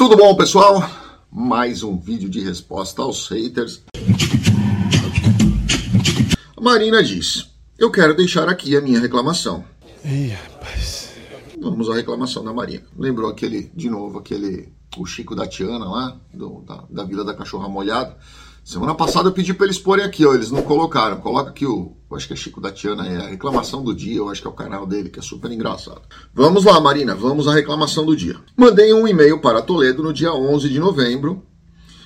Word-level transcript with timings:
Tudo 0.00 0.16
bom, 0.16 0.34
pessoal? 0.34 0.82
Mais 1.30 1.82
um 1.82 1.98
vídeo 1.98 2.26
de 2.26 2.40
resposta 2.40 3.02
aos 3.02 3.28
haters. 3.28 3.82
A 6.56 6.60
Marina 6.62 7.04
diz: 7.04 7.50
Eu 7.78 7.90
quero 7.90 8.16
deixar 8.16 8.48
aqui 8.48 8.74
a 8.74 8.80
minha 8.80 8.98
reclamação. 8.98 9.62
Ih, 10.02 10.28
rapaz. 10.28 11.10
Vamos 11.60 11.90
à 11.90 11.96
reclamação 11.96 12.42
da 12.42 12.50
Marina. 12.50 12.82
Lembrou 12.96 13.30
aquele, 13.30 13.70
de 13.74 13.90
novo, 13.90 14.20
aquele, 14.20 14.72
o 14.96 15.04
Chico 15.04 15.36
da 15.36 15.46
Tiana 15.46 15.84
lá, 15.84 16.16
do, 16.32 16.62
da, 16.62 16.82
da 16.88 17.04
Vila 17.04 17.22
da 17.22 17.34
Cachorra 17.34 17.68
Molhada. 17.68 18.16
Semana 18.70 18.94
passada 18.94 19.28
eu 19.28 19.32
pedi 19.32 19.52
para 19.52 19.66
eles 19.66 19.80
porem 19.80 20.04
aqui, 20.04 20.24
ó, 20.24 20.32
eles 20.32 20.52
não 20.52 20.62
colocaram. 20.62 21.16
Coloca 21.16 21.50
aqui 21.50 21.66
o, 21.66 21.96
eu 22.08 22.16
acho 22.16 22.28
que 22.28 22.34
é 22.34 22.36
Chico 22.36 22.60
da 22.60 22.70
Tiana, 22.70 23.04
é 23.04 23.16
a 23.16 23.26
reclamação 23.26 23.82
do 23.82 23.92
dia, 23.92 24.18
eu 24.18 24.28
acho 24.28 24.40
que 24.40 24.46
é 24.46 24.50
o 24.50 24.54
canal 24.54 24.86
dele, 24.86 25.08
que 25.08 25.18
é 25.18 25.22
super 25.22 25.50
engraçado. 25.50 26.02
Vamos 26.32 26.64
lá, 26.64 26.78
Marina, 26.80 27.12
vamos 27.12 27.48
à 27.48 27.52
reclamação 27.52 28.06
do 28.06 28.14
dia. 28.14 28.36
Mandei 28.56 28.94
um 28.94 29.08
e-mail 29.08 29.40
para 29.40 29.60
Toledo 29.60 30.04
no 30.04 30.12
dia 30.12 30.32
11 30.32 30.68
de 30.68 30.78
novembro 30.78 31.42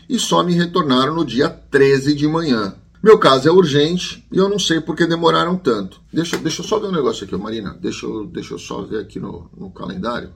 e 0.08 0.19
só 0.19 0.42
me 0.42 0.55
retornaram 0.55 1.14
no 1.14 1.22
dia 1.22 1.50
13 1.50 2.14
de 2.14 2.27
manhã. 2.27 2.74
Meu 3.02 3.19
caso 3.19 3.46
é 3.46 3.52
urgente 3.52 4.27
e 4.33 4.38
eu 4.38 4.48
não 4.48 4.58
sei 4.58 4.80
por 4.80 4.96
que 4.96 5.05
demoraram 5.05 5.58
tanto. 5.58 6.00
Deixa, 6.10 6.38
deixa 6.38 6.62
eu 6.62 6.66
só 6.66 6.78
ver 6.78 6.86
um 6.86 6.92
negócio 6.92 7.27
aqui, 7.27 7.36
Marina. 7.36 7.77
Deixa 7.78 8.06
eu, 8.06 8.24
deixa 8.24 8.55
eu 8.55 8.58
só 8.58 8.80
ver 8.80 9.00
aqui 9.00 9.20
no, 9.20 9.50
no 9.55 9.70
calendário. 9.70 10.33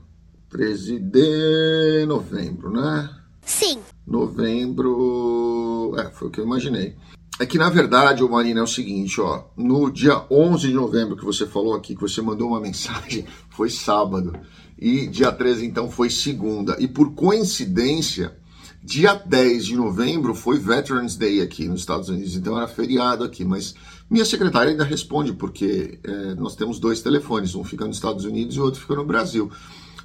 13 0.50 0.98
de 0.98 2.04
novembro, 2.06 2.70
né? 2.70 3.08
Sim. 3.40 3.78
Novembro. 4.06 5.57
É, 5.96 6.10
foi 6.10 6.28
o 6.28 6.30
que 6.30 6.40
eu 6.40 6.44
imaginei. 6.44 6.96
É 7.40 7.46
que 7.46 7.56
na 7.56 7.70
verdade, 7.70 8.24
ô 8.24 8.28
Marina, 8.28 8.60
é 8.60 8.62
o 8.62 8.66
seguinte, 8.66 9.20
ó. 9.20 9.44
No 9.56 9.90
dia 9.90 10.24
11 10.28 10.68
de 10.68 10.74
novembro 10.74 11.16
que 11.16 11.24
você 11.24 11.46
falou 11.46 11.74
aqui, 11.74 11.94
que 11.94 12.00
você 12.00 12.20
mandou 12.20 12.48
uma 12.48 12.60
mensagem, 12.60 13.24
foi 13.50 13.70
sábado. 13.70 14.32
E 14.76 15.06
dia 15.06 15.30
13, 15.30 15.66
então, 15.66 15.90
foi 15.90 16.10
segunda. 16.10 16.76
E 16.80 16.88
por 16.88 17.14
coincidência, 17.14 18.36
dia 18.82 19.14
10 19.14 19.66
de 19.66 19.76
novembro 19.76 20.34
foi 20.34 20.58
Veterans 20.58 21.16
Day 21.16 21.40
aqui 21.40 21.68
nos 21.68 21.80
Estados 21.80 22.08
Unidos. 22.08 22.34
Então 22.34 22.56
era 22.56 22.66
feriado 22.66 23.22
aqui. 23.22 23.44
Mas 23.44 23.74
minha 24.10 24.24
secretária 24.24 24.70
ainda 24.70 24.84
responde, 24.84 25.32
porque 25.32 25.98
é, 26.02 26.34
nós 26.34 26.56
temos 26.56 26.80
dois 26.80 27.02
telefones. 27.02 27.54
Um 27.54 27.62
fica 27.62 27.86
nos 27.86 27.96
Estados 27.96 28.24
Unidos 28.24 28.56
e 28.56 28.60
o 28.60 28.64
outro 28.64 28.80
fica 28.80 28.94
no 28.94 29.04
Brasil. 29.04 29.50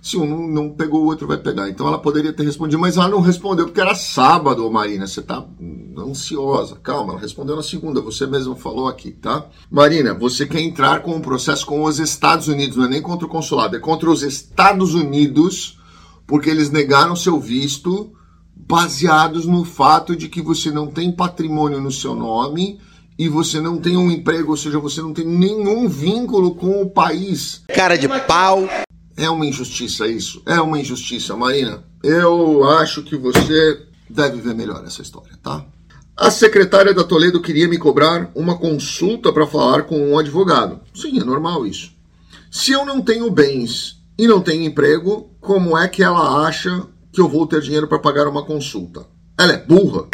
Se 0.04 0.18
um 0.18 0.50
não, 0.50 0.70
pegou, 0.70 1.04
o 1.04 1.06
outro 1.06 1.26
vai 1.26 1.38
pegar. 1.38 1.70
Então 1.70 1.88
ela 1.88 1.98
poderia 1.98 2.34
ter 2.34 2.44
respondido, 2.44 2.78
mas 2.78 2.98
ela 2.98 3.08
não 3.08 3.22
respondeu 3.22 3.68
porque 3.68 3.80
era 3.80 3.96
sábado, 3.96 4.70
Marina. 4.70 5.08
Você 5.08 5.22
tá 5.22 5.46
ansiosa. 5.98 6.76
Calma, 6.76 7.14
ela 7.14 7.22
respondeu 7.22 7.56
na 7.56 7.64
segunda. 7.64 8.02
Você 8.02 8.28
mesmo 8.28 8.54
falou 8.54 8.90
aqui, 8.90 9.12
tá? 9.12 9.46
Marina, 9.72 10.14
você 10.14 10.46
quer 10.46 10.60
entrar 10.60 11.02
com 11.04 11.16
um 11.16 11.22
processo 11.22 11.66
com 11.66 11.86
os 11.86 12.00
Estados 12.00 12.50
Unidos, 12.50 12.76
não 12.76 12.84
é 12.84 12.90
nem 12.90 13.02
contra 13.02 13.26
o 13.26 13.30
consulado, 13.30 13.78
é 13.78 13.80
contra 13.80 14.12
os 14.12 14.24
Estados 14.24 14.94
Unidos, 14.94 15.80
porque 16.28 16.50
eles 16.50 16.70
negaram 16.70 17.16
seu 17.16 17.40
visto 17.40 18.12
baseados 18.54 19.46
no 19.46 19.64
fato 19.64 20.18
de 20.18 20.28
que 20.28 20.42
você 20.42 20.70
não 20.70 20.88
tem 20.88 21.14
patrimônio 21.14 21.80
no 21.80 21.92
seu 21.94 22.14
nome 22.14 22.78
e 23.18 23.30
você 23.30 23.62
não 23.62 23.78
tem 23.78 23.96
um 23.96 24.12
emprego, 24.12 24.52
ou 24.52 24.58
seja, 24.58 24.80
você 24.80 25.02
não 25.02 25.14
tem 25.14 25.26
nenhum 25.26 25.88
vínculo 25.88 26.56
com 26.56 26.82
o 26.82 26.90
país. 26.90 27.64
Cara 27.74 27.98
de 27.98 28.10
pau. 28.28 28.68
É 29.16 29.30
uma 29.30 29.46
injustiça 29.46 30.08
isso? 30.08 30.42
É 30.46 30.60
uma 30.60 30.80
injustiça, 30.80 31.36
Marina. 31.36 31.84
Eu 32.04 32.68
acho 32.70 33.04
que 33.04 33.16
você 33.16 33.86
deve 34.10 34.42
ver 34.42 34.56
melhor 34.56 34.84
essa 34.86 35.02
história, 35.02 35.38
tá? 35.42 35.66
A 36.16 36.30
secretária 36.30 36.94
da 36.94 37.04
Toledo 37.04 37.42
queria 37.42 37.68
me 37.68 37.78
cobrar 37.78 38.32
uma 38.36 38.58
consulta 38.58 39.34
para 39.34 39.48
falar 39.48 39.84
com 39.84 40.12
um 40.12 40.20
advogado. 40.20 40.82
Sim, 40.94 41.20
é 41.20 41.24
normal 41.24 41.66
isso. 41.66 41.92
Se 42.52 42.72
eu 42.72 42.86
não 42.86 43.02
tenho 43.02 43.32
bens 43.32 44.00
e 44.18 44.28
não 44.28 44.40
tenho 44.40 44.64
emprego, 44.64 45.32
como 45.42 45.78
é 45.78 45.88
que 45.88 46.04
ela 46.04 46.46
acha 46.46 46.88
que 47.12 47.20
eu 47.20 47.28
vou 47.28 47.48
ter 47.48 47.62
dinheiro 47.62 47.88
para 47.88 47.98
pagar 47.98 48.28
uma 48.28 48.46
consulta? 48.46 49.06
Ela 49.40 49.54
é 49.54 49.58
burra? 49.58 50.08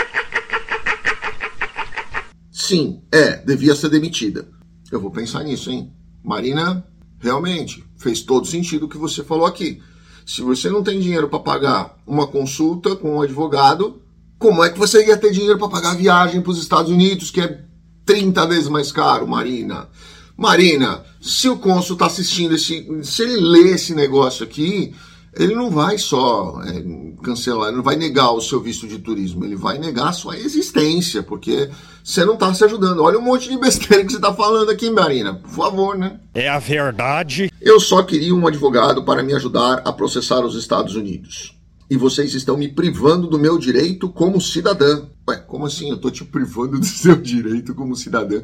Sim, 2.49 3.01
é, 3.11 3.37
devia 3.37 3.75
ser 3.75 3.89
demitida. 3.89 4.47
Eu 4.91 5.01
vou 5.01 5.11
pensar 5.11 5.43
nisso, 5.43 5.69
hein? 5.69 5.91
Marina, 6.23 6.85
realmente, 7.19 7.83
fez 7.97 8.21
todo 8.21 8.47
sentido 8.47 8.85
o 8.85 8.89
que 8.89 8.97
você 8.97 9.23
falou 9.23 9.45
aqui. 9.45 9.81
Se 10.25 10.41
você 10.41 10.69
não 10.69 10.83
tem 10.83 10.99
dinheiro 10.99 11.27
para 11.27 11.39
pagar 11.39 11.97
uma 12.05 12.27
consulta 12.27 12.95
com 12.95 13.15
um 13.15 13.21
advogado, 13.21 14.01
como 14.37 14.63
é 14.63 14.69
que 14.69 14.79
você 14.79 15.05
ia 15.05 15.17
ter 15.17 15.31
dinheiro 15.31 15.57
para 15.57 15.69
pagar 15.69 15.91
a 15.91 15.95
viagem 15.95 16.41
para 16.41 16.51
os 16.51 16.61
Estados 16.61 16.91
Unidos, 16.91 17.31
que 17.31 17.41
é 17.41 17.63
30 18.05 18.47
vezes 18.47 18.69
mais 18.69 18.91
caro, 18.91 19.27
Marina? 19.27 19.89
Marina, 20.37 21.03
se 21.19 21.49
o 21.49 21.57
cônsul 21.57 21.95
está 21.95 22.05
assistindo 22.05 22.55
esse. 22.55 22.87
Se 23.03 23.23
ele 23.23 23.35
lê 23.35 23.71
esse 23.71 23.93
negócio 23.93 24.45
aqui, 24.45 24.95
ele 25.37 25.55
não 25.55 25.69
vai 25.69 25.97
só 25.97 26.61
é, 26.63 26.83
cancelar, 27.23 27.67
ele 27.67 27.77
não 27.77 27.83
vai 27.83 27.95
negar 27.95 28.31
o 28.31 28.41
seu 28.41 28.59
visto 28.59 28.87
de 28.87 28.99
turismo, 28.99 29.45
ele 29.45 29.55
vai 29.55 29.77
negar 29.77 30.09
a 30.09 30.13
sua 30.13 30.37
existência, 30.37 31.21
porque 31.21 31.69
você 32.03 32.25
não 32.25 32.33
está 32.33 32.53
se 32.53 32.63
ajudando. 32.63 33.03
Olha 33.03 33.19
um 33.19 33.21
monte 33.21 33.49
de 33.49 33.57
besteira 33.57 34.03
que 34.03 34.11
você 34.11 34.17
está 34.17 34.33
falando 34.33 34.69
aqui, 34.69 34.89
Marina. 34.89 35.35
Por 35.35 35.49
favor, 35.49 35.97
né? 35.97 36.19
É 36.33 36.49
a 36.49 36.59
verdade. 36.59 37.51
Eu 37.61 37.79
só 37.79 38.01
queria 38.03 38.33
um 38.33 38.47
advogado 38.47 39.03
para 39.03 39.21
me 39.21 39.33
ajudar 39.33 39.81
a 39.85 39.93
processar 39.93 40.43
os 40.43 40.55
Estados 40.55 40.95
Unidos. 40.95 41.55
E 41.89 41.97
vocês 41.97 42.33
estão 42.35 42.55
me 42.55 42.67
privando 42.67 43.27
do 43.27 43.39
meu 43.39 43.57
direito 43.57 44.09
como 44.09 44.39
cidadã. 44.39 45.07
Ué, 45.27 45.37
como 45.37 45.65
assim? 45.65 45.89
Eu 45.89 45.95
estou 45.95 46.11
te 46.11 46.23
privando 46.23 46.77
do 46.79 46.85
seu 46.85 47.15
direito 47.15 47.73
como 47.73 47.95
cidadã. 47.95 48.41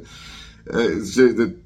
É, 0.67 0.95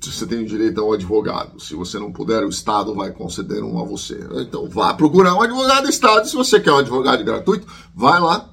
você 0.01 0.27
tem 0.27 0.43
direito 0.43 0.81
a 0.81 0.83
um 0.83 0.91
advogado. 0.91 1.59
Se 1.59 1.73
você 1.73 1.97
não 1.97 2.11
puder, 2.11 2.43
o 2.43 2.49
Estado 2.49 2.93
vai 2.93 3.11
conceder 3.11 3.63
um 3.63 3.79
a 3.79 3.85
você. 3.85 4.19
Então 4.41 4.67
vá 4.67 4.93
procurar 4.93 5.35
um 5.35 5.41
advogado 5.41 5.83
do 5.83 5.89
Estado. 5.89 6.27
Se 6.27 6.35
você 6.35 6.59
quer 6.59 6.73
um 6.73 6.79
advogado 6.79 7.23
gratuito, 7.23 7.65
vai 7.95 8.19
lá, 8.19 8.49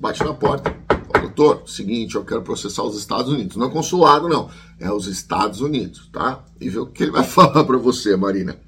bate 0.00 0.24
na 0.24 0.32
porta. 0.32 0.74
Doutor, 1.20 1.62
seguinte, 1.66 2.14
eu 2.14 2.24
quero 2.24 2.40
processar 2.40 2.82
os 2.84 2.96
Estados 2.96 3.30
Unidos. 3.30 3.56
Não 3.56 3.66
é 3.66 3.70
consulado, 3.70 4.28
não. 4.28 4.48
É 4.80 4.90
os 4.90 5.06
Estados 5.06 5.60
Unidos, 5.60 6.08
tá? 6.10 6.42
E 6.58 6.70
ver 6.70 6.78
o 6.78 6.86
que 6.86 7.02
ele 7.02 7.12
vai 7.12 7.24
falar 7.28 7.64
para 7.64 7.76
você, 7.76 8.16
Marina. 8.16 8.58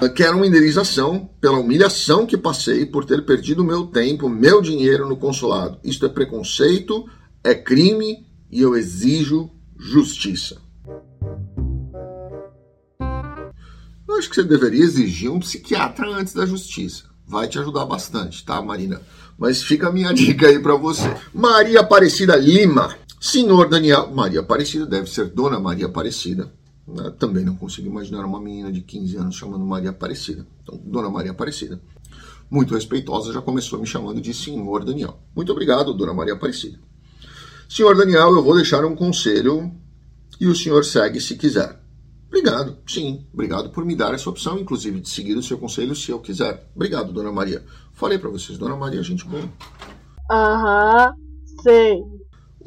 Eu 0.00 0.12
quero 0.12 0.36
uma 0.36 0.46
indenização 0.46 1.28
pela 1.40 1.58
humilhação 1.58 2.26
que 2.26 2.36
passei 2.36 2.86
por 2.86 3.04
ter 3.04 3.24
perdido 3.26 3.64
meu 3.64 3.86
tempo, 3.86 4.28
meu 4.28 4.62
dinheiro 4.62 5.08
no 5.08 5.16
consulado. 5.16 5.78
Isto 5.82 6.06
é 6.06 6.08
preconceito, 6.08 7.08
é 7.42 7.54
crime 7.54 8.27
e 8.50 8.60
eu 8.60 8.76
exijo 8.76 9.50
justiça. 9.76 10.60
Eu 14.06 14.16
acho 14.16 14.28
que 14.28 14.36
você 14.36 14.42
deveria 14.42 14.82
exigir 14.82 15.30
um 15.30 15.38
psiquiatra 15.38 16.08
antes 16.08 16.32
da 16.32 16.46
justiça. 16.46 17.04
Vai 17.26 17.46
te 17.46 17.58
ajudar 17.58 17.84
bastante, 17.84 18.44
tá, 18.44 18.60
Marina? 18.62 19.02
Mas 19.36 19.62
fica 19.62 19.88
a 19.88 19.92
minha 19.92 20.12
dica 20.14 20.48
aí 20.48 20.58
para 20.58 20.74
você. 20.74 21.14
Maria 21.32 21.80
Aparecida 21.80 22.34
Lima. 22.34 22.96
Senhor 23.20 23.68
Daniel. 23.68 24.10
Maria 24.10 24.40
Aparecida 24.40 24.86
deve 24.86 25.10
ser 25.10 25.26
Dona 25.26 25.60
Maria 25.60 25.86
Aparecida. 25.86 26.50
Eu 26.86 27.12
também 27.12 27.44
não 27.44 27.54
consigo 27.54 27.86
imaginar 27.86 28.24
uma 28.24 28.40
menina 28.40 28.72
de 28.72 28.80
15 28.80 29.16
anos 29.18 29.34
chamando 29.34 29.64
Maria 29.64 29.90
Aparecida. 29.90 30.46
Então, 30.62 30.80
Dona 30.82 31.10
Maria 31.10 31.32
Aparecida. 31.32 31.80
Muito 32.50 32.74
respeitosa, 32.74 33.30
já 33.30 33.42
começou 33.42 33.78
me 33.78 33.86
chamando 33.86 34.22
de 34.22 34.32
Senhor 34.32 34.82
Daniel. 34.82 35.18
Muito 35.36 35.52
obrigado, 35.52 35.92
Dona 35.92 36.14
Maria 36.14 36.32
Aparecida. 36.32 36.78
Senhor 37.68 37.94
Daniel, 37.94 38.34
eu 38.34 38.42
vou 38.42 38.54
deixar 38.54 38.84
um 38.84 38.96
conselho 38.96 39.70
e 40.40 40.46
o 40.46 40.54
senhor 40.54 40.84
segue 40.84 41.20
se 41.20 41.36
quiser. 41.36 41.78
Obrigado, 42.26 42.78
sim, 42.86 43.26
obrigado 43.32 43.70
por 43.70 43.84
me 43.84 43.94
dar 43.94 44.14
essa 44.14 44.28
opção, 44.28 44.58
inclusive 44.58 45.00
de 45.00 45.08
seguir 45.08 45.36
o 45.36 45.42
seu 45.42 45.58
conselho 45.58 45.94
se 45.94 46.10
eu 46.10 46.18
quiser. 46.18 46.70
Obrigado, 46.74 47.12
Dona 47.12 47.30
Maria. 47.30 47.64
Falei 47.92 48.18
para 48.18 48.30
vocês, 48.30 48.56
Dona 48.56 48.76
Maria, 48.76 49.02
gente 49.02 49.24
boa. 49.26 49.48
Aham, 50.30 51.12
sei. 51.62 52.02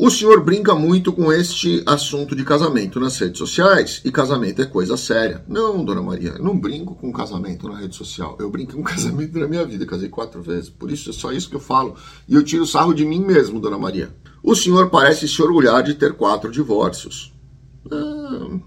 O 0.03 0.09
senhor 0.09 0.43
brinca 0.43 0.73
muito 0.73 1.13
com 1.13 1.31
este 1.31 1.83
assunto 1.85 2.35
de 2.35 2.43
casamento 2.43 2.99
nas 2.99 3.19
redes 3.19 3.37
sociais 3.37 4.01
e 4.03 4.11
casamento 4.11 4.59
é 4.59 4.65
coisa 4.65 4.97
séria. 4.97 5.45
Não, 5.47 5.85
dona 5.85 6.01
Maria, 6.01 6.31
eu 6.31 6.43
não 6.43 6.57
brinco 6.57 6.95
com 6.95 7.13
casamento 7.13 7.69
na 7.69 7.77
rede 7.77 7.95
social. 7.95 8.35
Eu 8.39 8.49
brinco 8.49 8.73
com 8.73 8.81
casamento 8.81 9.37
na 9.37 9.47
minha 9.47 9.63
vida. 9.63 9.85
Casei 9.85 10.09
quatro 10.09 10.41
vezes. 10.41 10.71
Por 10.71 10.89
isso 10.89 11.11
é 11.11 11.13
só 11.13 11.31
isso 11.31 11.47
que 11.47 11.55
eu 11.55 11.59
falo. 11.59 11.95
E 12.27 12.33
eu 12.33 12.43
tiro 12.43 12.65
sarro 12.65 12.95
de 12.95 13.05
mim 13.05 13.23
mesmo, 13.23 13.59
dona 13.59 13.77
Maria. 13.77 14.11
O 14.41 14.55
senhor 14.55 14.89
parece 14.89 15.27
se 15.27 15.39
orgulhar 15.39 15.83
de 15.83 15.93
ter 15.93 16.13
quatro 16.13 16.49
divórcios. 16.49 17.31
Ah, 17.91 18.57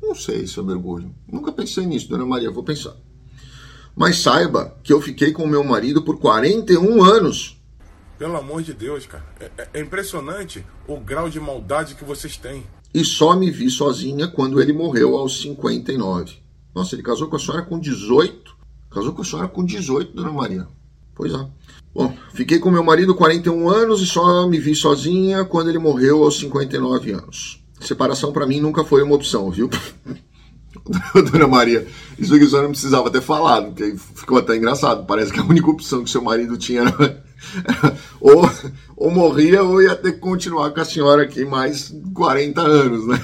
não 0.00 0.14
sei 0.14 0.46
se 0.46 0.56
eu 0.56 0.64
mergulho. 0.64 1.14
Nunca 1.30 1.52
pensei 1.52 1.84
nisso, 1.84 2.08
dona 2.08 2.24
Maria. 2.24 2.50
Vou 2.50 2.64
pensar. 2.64 2.96
Mas 3.94 4.20
saiba 4.20 4.78
que 4.82 4.94
eu 4.94 5.02
fiquei 5.02 5.32
com 5.32 5.46
meu 5.46 5.62
marido 5.62 6.00
por 6.00 6.18
41 6.18 7.04
anos. 7.04 7.55
Pelo 8.18 8.36
amor 8.36 8.62
de 8.62 8.72
Deus, 8.72 9.06
cara. 9.06 9.24
É, 9.38 9.50
é, 9.58 9.68
é, 9.74 9.80
impressionante 9.80 10.64
o 10.86 10.98
grau 10.98 11.28
de 11.28 11.38
maldade 11.38 11.94
que 11.94 12.04
vocês 12.04 12.36
têm. 12.36 12.64
E 12.94 13.04
só 13.04 13.36
me 13.36 13.50
vi 13.50 13.70
sozinha 13.70 14.26
quando 14.26 14.60
ele 14.60 14.72
morreu 14.72 15.16
aos 15.16 15.40
59. 15.42 16.36
Nossa, 16.74 16.94
ele 16.94 17.02
casou 17.02 17.28
com 17.28 17.36
a 17.36 17.38
senhora 17.38 17.62
com 17.62 17.78
18? 17.78 18.56
Casou 18.90 19.12
com 19.12 19.22
a 19.22 19.24
senhora 19.24 19.48
com 19.48 19.64
18, 19.64 20.14
dona 20.14 20.32
Maria. 20.32 20.66
Pois 21.14 21.32
é. 21.32 21.46
Bom, 21.94 22.14
fiquei 22.34 22.58
com 22.58 22.70
meu 22.70 22.84
marido 22.84 23.14
41 23.14 23.68
anos 23.68 24.02
e 24.02 24.06
só 24.06 24.46
me 24.46 24.58
vi 24.58 24.74
sozinha 24.74 25.44
quando 25.44 25.68
ele 25.68 25.78
morreu 25.78 26.22
aos 26.22 26.38
59 26.38 27.12
anos. 27.12 27.62
Separação 27.80 28.32
para 28.32 28.46
mim 28.46 28.60
nunca 28.60 28.84
foi 28.84 29.02
uma 29.02 29.14
opção, 29.14 29.50
viu? 29.50 29.68
Dona 31.32 31.48
Maria, 31.48 31.86
isso 32.18 32.34
aqui 32.34 32.46
só 32.46 32.62
não 32.62 32.70
precisava 32.70 33.10
ter 33.10 33.20
falado, 33.20 33.72
porque 33.72 33.96
ficou 34.14 34.38
até 34.38 34.56
engraçado. 34.56 35.06
Parece 35.06 35.32
que 35.32 35.40
a 35.40 35.44
única 35.44 35.70
opção 35.70 36.04
que 36.04 36.10
seu 36.10 36.22
marido 36.22 36.56
tinha 36.56 36.82
era, 36.82 37.24
ou, 38.20 38.48
ou 38.96 39.10
morria 39.10 39.62
ou 39.62 39.82
ia 39.82 39.94
ter 39.94 40.12
que 40.12 40.18
continuar 40.18 40.70
com 40.70 40.80
a 40.80 40.84
senhora 40.84 41.22
aqui 41.22 41.44
mais 41.44 41.94
40 42.14 42.60
anos, 42.60 43.06
né? 43.06 43.22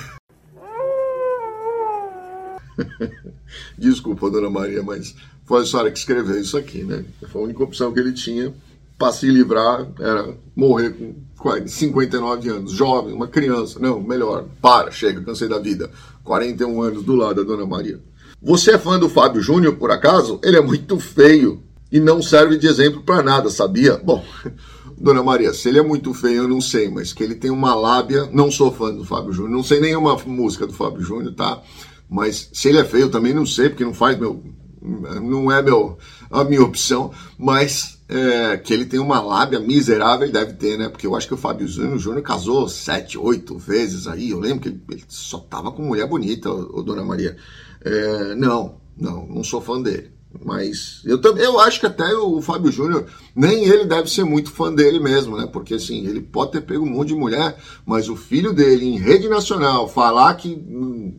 Desculpa, 3.76 4.31
Dona 4.31 4.50
Maria, 4.50 4.82
mas 4.82 5.14
foi 5.44 5.62
a 5.62 5.67
senhora 5.67 5.91
que 5.91 5.99
escreveu 5.99 6.41
isso 6.41 6.56
aqui, 6.56 6.82
né? 6.85 7.05
Foi 7.29 7.43
a 7.43 7.44
única 7.44 7.62
opção 7.62 7.93
que 7.93 8.00
ele 8.00 8.12
tinha 8.12 8.55
para 8.99 9.12
se 9.12 9.26
livrar 9.26 9.87
era 9.99 10.35
morrer 10.55 10.94
com 11.37 11.67
59 11.67 12.49
anos, 12.49 12.70
jovem, 12.70 13.12
uma 13.12 13.26
criança. 13.26 13.81
Não, 13.81 14.00
melhor, 14.00 14.47
para, 14.61 14.91
chega, 14.93 15.20
cansei 15.20 15.49
da 15.49 15.59
vida. 15.59 15.91
41 16.23 16.81
anos 16.81 17.03
do 17.03 17.17
lado 17.17 17.37
da 17.37 17.43
Dona 17.43 17.67
Maria. 17.67 17.99
Você 18.41 18.73
é 18.73 18.79
fã 18.79 18.99
do 18.99 19.09
Fábio 19.09 19.43
Júnior, 19.43 19.75
por 19.76 19.91
acaso? 19.91 20.38
Ele 20.43 20.56
é 20.56 20.61
muito 20.61 21.00
feio 21.00 21.62
e 21.93 22.00
não 22.00 22.23
serve 22.23 22.56
de 22.56 22.67
exemplo 22.67 23.03
para 23.03 23.23
nada, 23.23 23.50
sabia? 23.50 23.99
Bom, 23.99 24.25
Dona 24.97 25.23
Maria, 25.23 25.53
se 25.53 25.69
ele 25.69 25.79
é 25.79 25.83
muito 25.83 26.15
feio, 26.15 26.44
eu 26.44 26.49
não 26.49 26.61
sei, 26.61 26.89
mas 26.89 27.12
que 27.12 27.23
ele 27.23 27.35
tem 27.35 27.50
uma 27.50 27.75
lábia. 27.75 28.31
Não 28.33 28.50
sou 28.50 28.73
fã 28.73 28.94
do 28.94 29.05
Fábio 29.05 29.31
Júnior, 29.31 29.53
não 29.53 29.62
sei 29.62 29.79
nenhuma 29.79 30.17
música 30.25 30.67
do 30.67 30.73
Fábio 30.73 31.03
Júnior, 31.03 31.35
tá? 31.35 31.62
Mas 32.09 32.49
se 32.50 32.71
ele 32.71 32.79
é 32.79 32.85
feio, 32.85 33.11
também 33.11 33.35
não 33.35 33.44
sei, 33.44 33.69
porque 33.69 33.85
não 33.85 33.93
faz 33.93 34.19
meu. 34.19 34.43
Não 34.81 35.53
é 35.53 35.62
meu, 35.62 35.97
a 36.29 36.43
minha 36.43 36.62
opção, 36.62 37.12
mas 37.39 38.00
é, 38.09 38.56
que 38.56 38.73
ele 38.73 38.85
tem 38.85 38.99
uma 38.99 39.21
lábia 39.21 39.61
miserável, 39.61 40.25
ele 40.25 40.33
deve 40.33 40.55
ter, 40.55 40.77
né? 40.77 40.88
Porque 40.88 41.06
eu 41.06 41.15
acho 41.15 41.29
que 41.29 41.35
o 41.35 41.37
Fábio 41.37 41.69
Júnior 41.69 42.23
casou 42.23 42.69
sete, 42.69 43.17
oito 43.19 43.59
vezes 43.59 44.09
aí. 44.09 44.31
Eu 44.31 44.41
lembro 44.41 44.61
que 44.61 44.69
ele, 44.69 44.83
ele 44.91 45.05
só 45.09 45.38
tava 45.38 45.71
com 45.71 45.83
mulher 45.83 46.09
bonita, 46.09 46.50
o 46.50 46.83
Dona 46.83 47.05
Maria. 47.05 47.37
É, 47.85 48.35
não, 48.35 48.81
não, 48.97 49.27
não 49.27 49.45
sou 49.45 49.61
fã 49.61 49.81
dele. 49.81 50.11
Mas 50.44 51.00
eu 51.05 51.20
também 51.20 51.44
eu 51.44 51.58
acho 51.61 51.81
que 51.81 51.87
até 51.87 52.14
o 52.14 52.40
Fábio 52.40 52.73
Júnior, 52.73 53.06
nem 53.34 53.64
ele 53.64 53.84
deve 53.84 54.11
ser 54.11 54.25
muito 54.25 54.50
fã 54.50 54.73
dele 54.73 54.99
mesmo, 54.99 55.37
né? 55.37 55.49
Porque 55.52 55.75
assim, 55.75 56.06
ele 56.06 56.20
pode 56.20 56.52
ter 56.52 56.62
pego 56.62 56.84
um 56.84 56.90
monte 56.90 57.08
de 57.08 57.14
mulher, 57.14 57.56
mas 57.84 58.08
o 58.08 58.17
filho 58.17 58.52
dele 58.52 58.87
em 58.87 58.99
rede 58.99 59.29
nacional 59.29 59.88
falar 59.88 60.34
que 60.34 60.49
hum, 60.49 61.12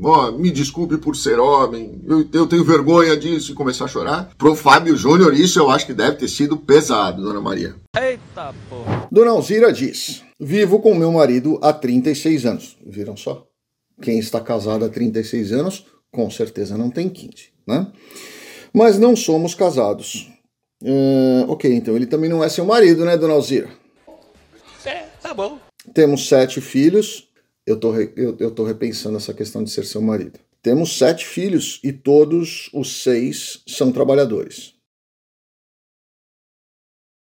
oh, 0.00 0.32
me 0.32 0.50
desculpe 0.50 0.98
por 0.98 1.16
ser 1.16 1.38
homem, 1.38 2.00
eu, 2.06 2.26
eu, 2.32 2.46
tenho 2.46 2.64
vergonha 2.64 3.16
disso 3.16 3.52
e 3.52 3.54
começar 3.54 3.86
a 3.86 3.88
chorar. 3.88 4.30
Pro 4.36 4.54
Fábio 4.54 4.96
Júnior, 4.96 5.34
isso 5.34 5.58
eu 5.58 5.70
acho 5.70 5.86
que 5.86 5.94
deve 5.94 6.16
ter 6.16 6.28
sido 6.28 6.56
pesado, 6.56 7.22
dona 7.22 7.40
Maria. 7.40 7.74
Eita 7.96 8.54
porra. 8.68 9.08
Dona 9.10 9.30
Alzira 9.30 9.72
diz: 9.72 10.22
Vivo 10.38 10.80
com 10.80 10.94
meu 10.94 11.12
marido 11.12 11.58
há 11.62 11.72
36 11.72 12.46
anos. 12.46 12.76
Viram 12.86 13.16
só? 13.16 13.46
Quem 14.00 14.18
está 14.18 14.40
casado 14.40 14.84
há 14.84 14.88
36 14.88 15.52
anos, 15.52 15.86
com 16.12 16.30
certeza 16.30 16.76
não 16.76 16.90
tem 16.90 17.08
15, 17.08 17.50
né? 17.66 17.90
Mas 18.76 18.98
não 18.98 19.16
somos 19.16 19.54
casados. 19.54 20.30
Uh, 20.82 21.48
ok, 21.48 21.72
então 21.72 21.96
ele 21.96 22.04
também 22.04 22.28
não 22.28 22.44
é 22.44 22.48
seu 22.50 22.66
marido, 22.66 23.06
né, 23.06 23.16
dona 23.16 23.32
Alzira? 23.32 23.70
É, 24.84 25.06
tá 25.22 25.32
bom. 25.32 25.58
Temos 25.94 26.28
sete 26.28 26.60
filhos, 26.60 27.26
eu 27.66 27.80
tô, 27.80 27.94
eu, 27.94 28.36
eu 28.38 28.50
tô 28.50 28.64
repensando 28.64 29.16
essa 29.16 29.32
questão 29.32 29.64
de 29.64 29.70
ser 29.70 29.86
seu 29.86 30.02
marido. 30.02 30.38
Temos 30.60 30.98
sete 30.98 31.24
filhos 31.24 31.80
e 31.82 31.90
todos 31.90 32.68
os 32.74 33.02
seis 33.02 33.62
são 33.66 33.90
trabalhadores. 33.90 34.74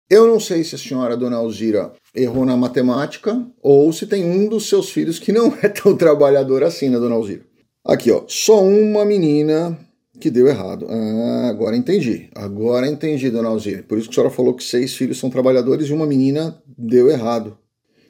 Eu 0.07 0.27
não 0.27 0.39
sei 0.39 0.63
se 0.63 0.75
a 0.75 0.77
senhora 0.77 1.17
Dona 1.17 1.37
Alzira 1.37 1.93
errou 2.13 2.45
na 2.45 2.55
matemática 2.55 3.43
ou 3.59 3.91
se 3.91 4.05
tem 4.05 4.23
um 4.23 4.47
dos 4.47 4.69
seus 4.69 4.91
filhos 4.91 5.17
que 5.17 5.31
não 5.31 5.57
é 5.63 5.69
tão 5.69 5.97
trabalhador 5.97 6.63
assim, 6.63 6.89
né, 6.89 6.99
Dona 6.99 7.15
Alzira? 7.15 7.43
Aqui, 7.83 8.11
ó, 8.11 8.23
só 8.27 8.63
uma 8.63 9.03
menina 9.03 9.88
que 10.19 10.29
deu 10.29 10.47
errado. 10.47 10.85
Ah, 10.89 11.47
agora 11.49 11.75
entendi. 11.75 12.29
Agora 12.35 12.87
entendi, 12.87 13.29
Dona 13.29 13.49
Alzira. 13.49 13.83
Por 13.83 13.97
isso 13.97 14.07
que 14.07 14.13
a 14.13 14.15
senhora 14.15 14.33
falou 14.33 14.53
que 14.53 14.63
seis 14.63 14.93
filhos 14.95 15.17
são 15.17 15.29
trabalhadores 15.29 15.87
e 15.87 15.93
uma 15.93 16.05
menina 16.05 16.61
deu 16.77 17.09
errado 17.09 17.57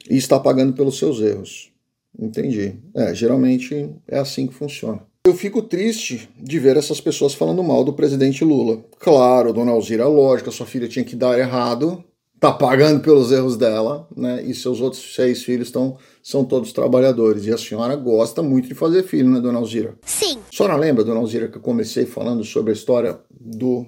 e 0.08 0.16
está 0.16 0.38
pagando 0.38 0.72
pelos 0.72 0.98
seus 0.98 1.20
erros. 1.20 1.72
Entendi. 2.18 2.74
É, 2.94 3.14
geralmente 3.14 3.90
é 4.06 4.18
assim 4.18 4.46
que 4.46 4.54
funciona. 4.54 5.00
Eu 5.24 5.34
fico 5.34 5.62
triste 5.62 6.28
de 6.38 6.58
ver 6.58 6.76
essas 6.76 7.00
pessoas 7.00 7.34
falando 7.34 7.62
mal 7.62 7.84
do 7.84 7.92
presidente 7.92 8.44
Lula. 8.44 8.82
Claro, 8.98 9.52
dona 9.52 9.70
Alzira, 9.70 10.06
lógico, 10.08 10.50
sua 10.50 10.66
filha 10.66 10.88
tinha 10.88 11.04
que 11.04 11.14
dar 11.14 11.38
errado, 11.38 12.02
tá 12.40 12.50
pagando 12.50 13.00
pelos 13.00 13.30
erros 13.30 13.56
dela, 13.56 14.08
né? 14.16 14.42
E 14.42 14.54
seus 14.54 14.80
outros 14.80 15.14
seis 15.14 15.42
filhos 15.42 15.68
estão 15.68 15.98
são 16.22 16.44
todos 16.44 16.72
trabalhadores. 16.72 17.46
E 17.46 17.52
a 17.52 17.58
senhora 17.58 17.96
gosta 17.96 18.42
muito 18.42 18.68
de 18.68 18.74
fazer 18.74 19.02
filho, 19.02 19.30
né, 19.30 19.40
dona 19.40 19.58
Alzira? 19.58 19.94
Sim. 20.04 20.38
A 20.52 20.56
senhora 20.56 20.76
lembra, 20.76 21.04
dona 21.04 21.20
Alzira, 21.20 21.48
que 21.48 21.56
eu 21.56 21.62
comecei 21.62 22.06
falando 22.06 22.44
sobre 22.44 22.70
a 22.70 22.74
história 22.74 23.18
do 23.40 23.86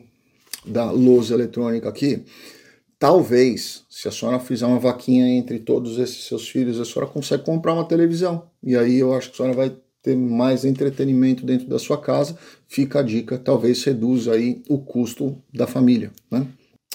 da 0.65 0.91
luz 0.91 1.31
eletrônica 1.31 1.89
aqui? 1.89 2.23
Talvez, 2.99 3.83
se 3.91 4.07
a 4.07 4.13
senhora 4.13 4.39
fizer 4.39 4.65
uma 4.65 4.79
vaquinha 4.79 5.27
entre 5.27 5.59
todos 5.59 5.99
esses 5.99 6.25
seus 6.25 6.49
filhos, 6.49 6.79
a 6.79 6.85
senhora 6.85 7.11
consegue 7.11 7.45
comprar 7.45 7.75
uma 7.75 7.85
televisão. 7.85 8.45
E 8.63 8.77
aí 8.77 8.99
eu 8.99 9.13
acho 9.13 9.29
que 9.29 9.35
a 9.35 9.37
senhora 9.39 9.57
vai 9.57 9.77
ter 10.01 10.17
mais 10.17 10.65
entretenimento 10.65 11.45
dentro 11.45 11.67
da 11.67 11.81
sua 11.81 11.99
casa. 11.99 12.39
Fica 12.69 13.01
a 13.01 13.03
dica, 13.03 13.39
talvez 13.39 13.83
reduza 13.83 14.33
aí 14.33 14.63
o 14.69 14.79
custo 14.79 15.37
da 15.53 15.67
família. 15.67 16.13
Né? 16.31 16.47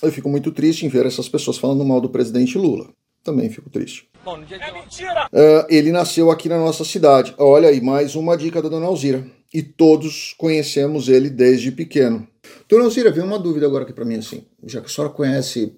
Eu 0.01 0.11
fico 0.11 0.29
muito 0.29 0.51
triste 0.51 0.85
em 0.85 0.89
ver 0.89 1.05
essas 1.05 1.27
pessoas 1.27 1.57
falando 1.57 1.83
mal 1.83 1.99
do 1.99 2.09
presidente 2.09 2.57
Lula. 2.57 2.89
Também 3.21 3.49
fico 3.49 3.69
triste. 3.69 4.07
Bom, 4.27 4.39
é 4.59 4.71
mentira! 4.73 5.27
Uh, 5.27 5.65
ele 5.69 5.89
nasceu 5.89 6.29
aqui 6.29 6.49
na 6.49 6.57
nossa 6.57 6.83
cidade. 6.83 7.33
Olha 7.37 7.69
aí, 7.69 7.79
mais 7.79 8.13
uma 8.13 8.35
dica 8.35 8.61
da 8.61 8.67
dona 8.67 8.85
Alzira. 8.85 9.25
E 9.53 9.63
todos 9.63 10.35
conhecemos 10.37 11.07
ele 11.07 11.29
desde 11.29 11.71
pequeno. 11.71 12.27
Dona 12.67 12.83
Alzira, 12.83 13.09
vem 13.09 13.23
uma 13.23 13.39
dúvida 13.39 13.65
agora 13.65 13.85
aqui 13.85 13.93
para 13.93 14.03
mim 14.03 14.17
assim. 14.17 14.43
Já 14.65 14.81
que 14.81 14.87
a 14.87 14.89
senhora 14.89 15.13
conhece 15.13 15.77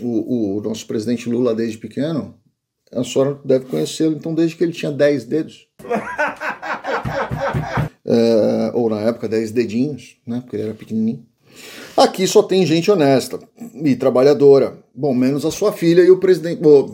o, 0.00 0.56
o 0.56 0.60
nosso 0.60 0.88
presidente 0.88 1.28
Lula 1.30 1.54
desde 1.54 1.78
pequeno, 1.78 2.34
a 2.90 3.04
senhora 3.04 3.38
deve 3.44 3.66
conhecê-lo, 3.66 4.16
então, 4.16 4.34
desde 4.34 4.56
que 4.56 4.64
ele 4.64 4.72
tinha 4.72 4.90
10 4.90 5.24
dedos. 5.26 5.68
é, 8.04 8.72
ou 8.74 8.90
na 8.90 9.02
época, 9.02 9.28
10 9.28 9.52
dedinhos, 9.52 10.16
né? 10.26 10.40
Porque 10.40 10.56
ele 10.56 10.64
era 10.64 10.74
pequenininho. 10.74 11.24
Aqui 11.96 12.26
só 12.26 12.42
tem 12.42 12.66
gente 12.66 12.90
honesta 12.90 13.38
e 13.84 13.94
trabalhadora. 13.94 14.80
Bom, 14.92 15.14
menos 15.14 15.44
a 15.44 15.52
sua 15.52 15.72
filha 15.72 16.02
e 16.02 16.10
o 16.10 16.18
presidente. 16.18 16.60
Bom, 16.60 16.90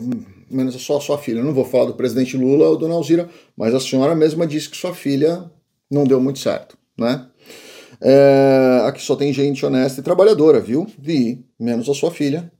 menos 0.49 0.75
a 0.75 0.99
sua 0.99 1.17
filha. 1.17 1.39
Eu 1.39 1.45
não 1.45 1.53
vou 1.53 1.65
falar 1.65 1.85
do 1.85 1.93
presidente 1.93 2.37
Lula 2.37 2.69
ou 2.69 2.77
Dona 2.77 2.93
Alzira, 2.93 3.29
mas 3.55 3.73
a 3.73 3.79
senhora 3.79 4.15
mesma 4.15 4.45
disse 4.45 4.69
que 4.69 4.77
sua 4.77 4.93
filha 4.93 5.49
não 5.89 6.03
deu 6.03 6.19
muito 6.19 6.39
certo, 6.39 6.77
né? 6.97 7.27
É, 8.01 8.83
aqui 8.85 9.01
só 9.01 9.15
tem 9.15 9.31
gente 9.31 9.65
honesta 9.65 10.01
e 10.01 10.03
trabalhadora, 10.03 10.59
viu? 10.59 10.85
Vi, 10.97 11.45
menos 11.59 11.89
a 11.89 11.93
sua 11.93 12.11
filha 12.11 12.51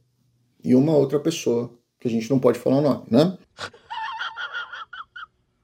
e 0.63 0.73
uma 0.73 0.95
outra 0.95 1.19
pessoa, 1.19 1.71
que 1.99 2.07
a 2.07 2.11
gente 2.11 2.29
não 2.29 2.39
pode 2.39 2.57
falar 2.57 2.77
o 2.77 2.81
nome, 2.81 3.03
né? 3.11 3.37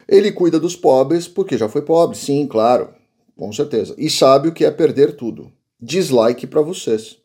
Ele 0.08 0.32
cuida 0.32 0.60
dos 0.60 0.76
pobres 0.76 1.28
porque 1.28 1.58
já 1.58 1.70
foi 1.70 1.82
pobre, 1.82 2.18
sim, 2.18 2.46
claro, 2.46 2.90
com 3.36 3.52
certeza. 3.52 3.96
E 3.98 4.10
sabe 4.10 4.50
o 4.50 4.54
que 4.54 4.66
é 4.66 4.70
perder 4.70 5.16
tudo. 5.16 5.52
Dislike 5.80 6.46
para 6.46 6.62
vocês. 6.62 7.18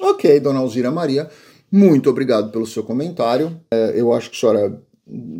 Ok, 0.00 0.40
dona 0.40 0.60
Alzira 0.60 0.90
Maria, 0.90 1.28
muito 1.70 2.10
obrigado 2.10 2.50
pelo 2.50 2.66
seu 2.66 2.82
comentário. 2.82 3.60
É, 3.70 3.92
eu 3.94 4.12
acho 4.12 4.30
que 4.30 4.36
a 4.36 4.40
senhora 4.40 4.82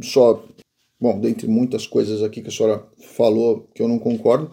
só, 0.03 0.45
bom, 1.01 1.19
dentre 1.19 1.47
muitas 1.49 1.87
coisas 1.87 2.23
aqui 2.23 2.41
que 2.43 2.49
a 2.49 2.53
senhora 2.53 2.85
falou 3.17 3.69
que 3.75 3.83
eu 3.83 3.89
não 3.89 3.99
concordo, 3.99 4.51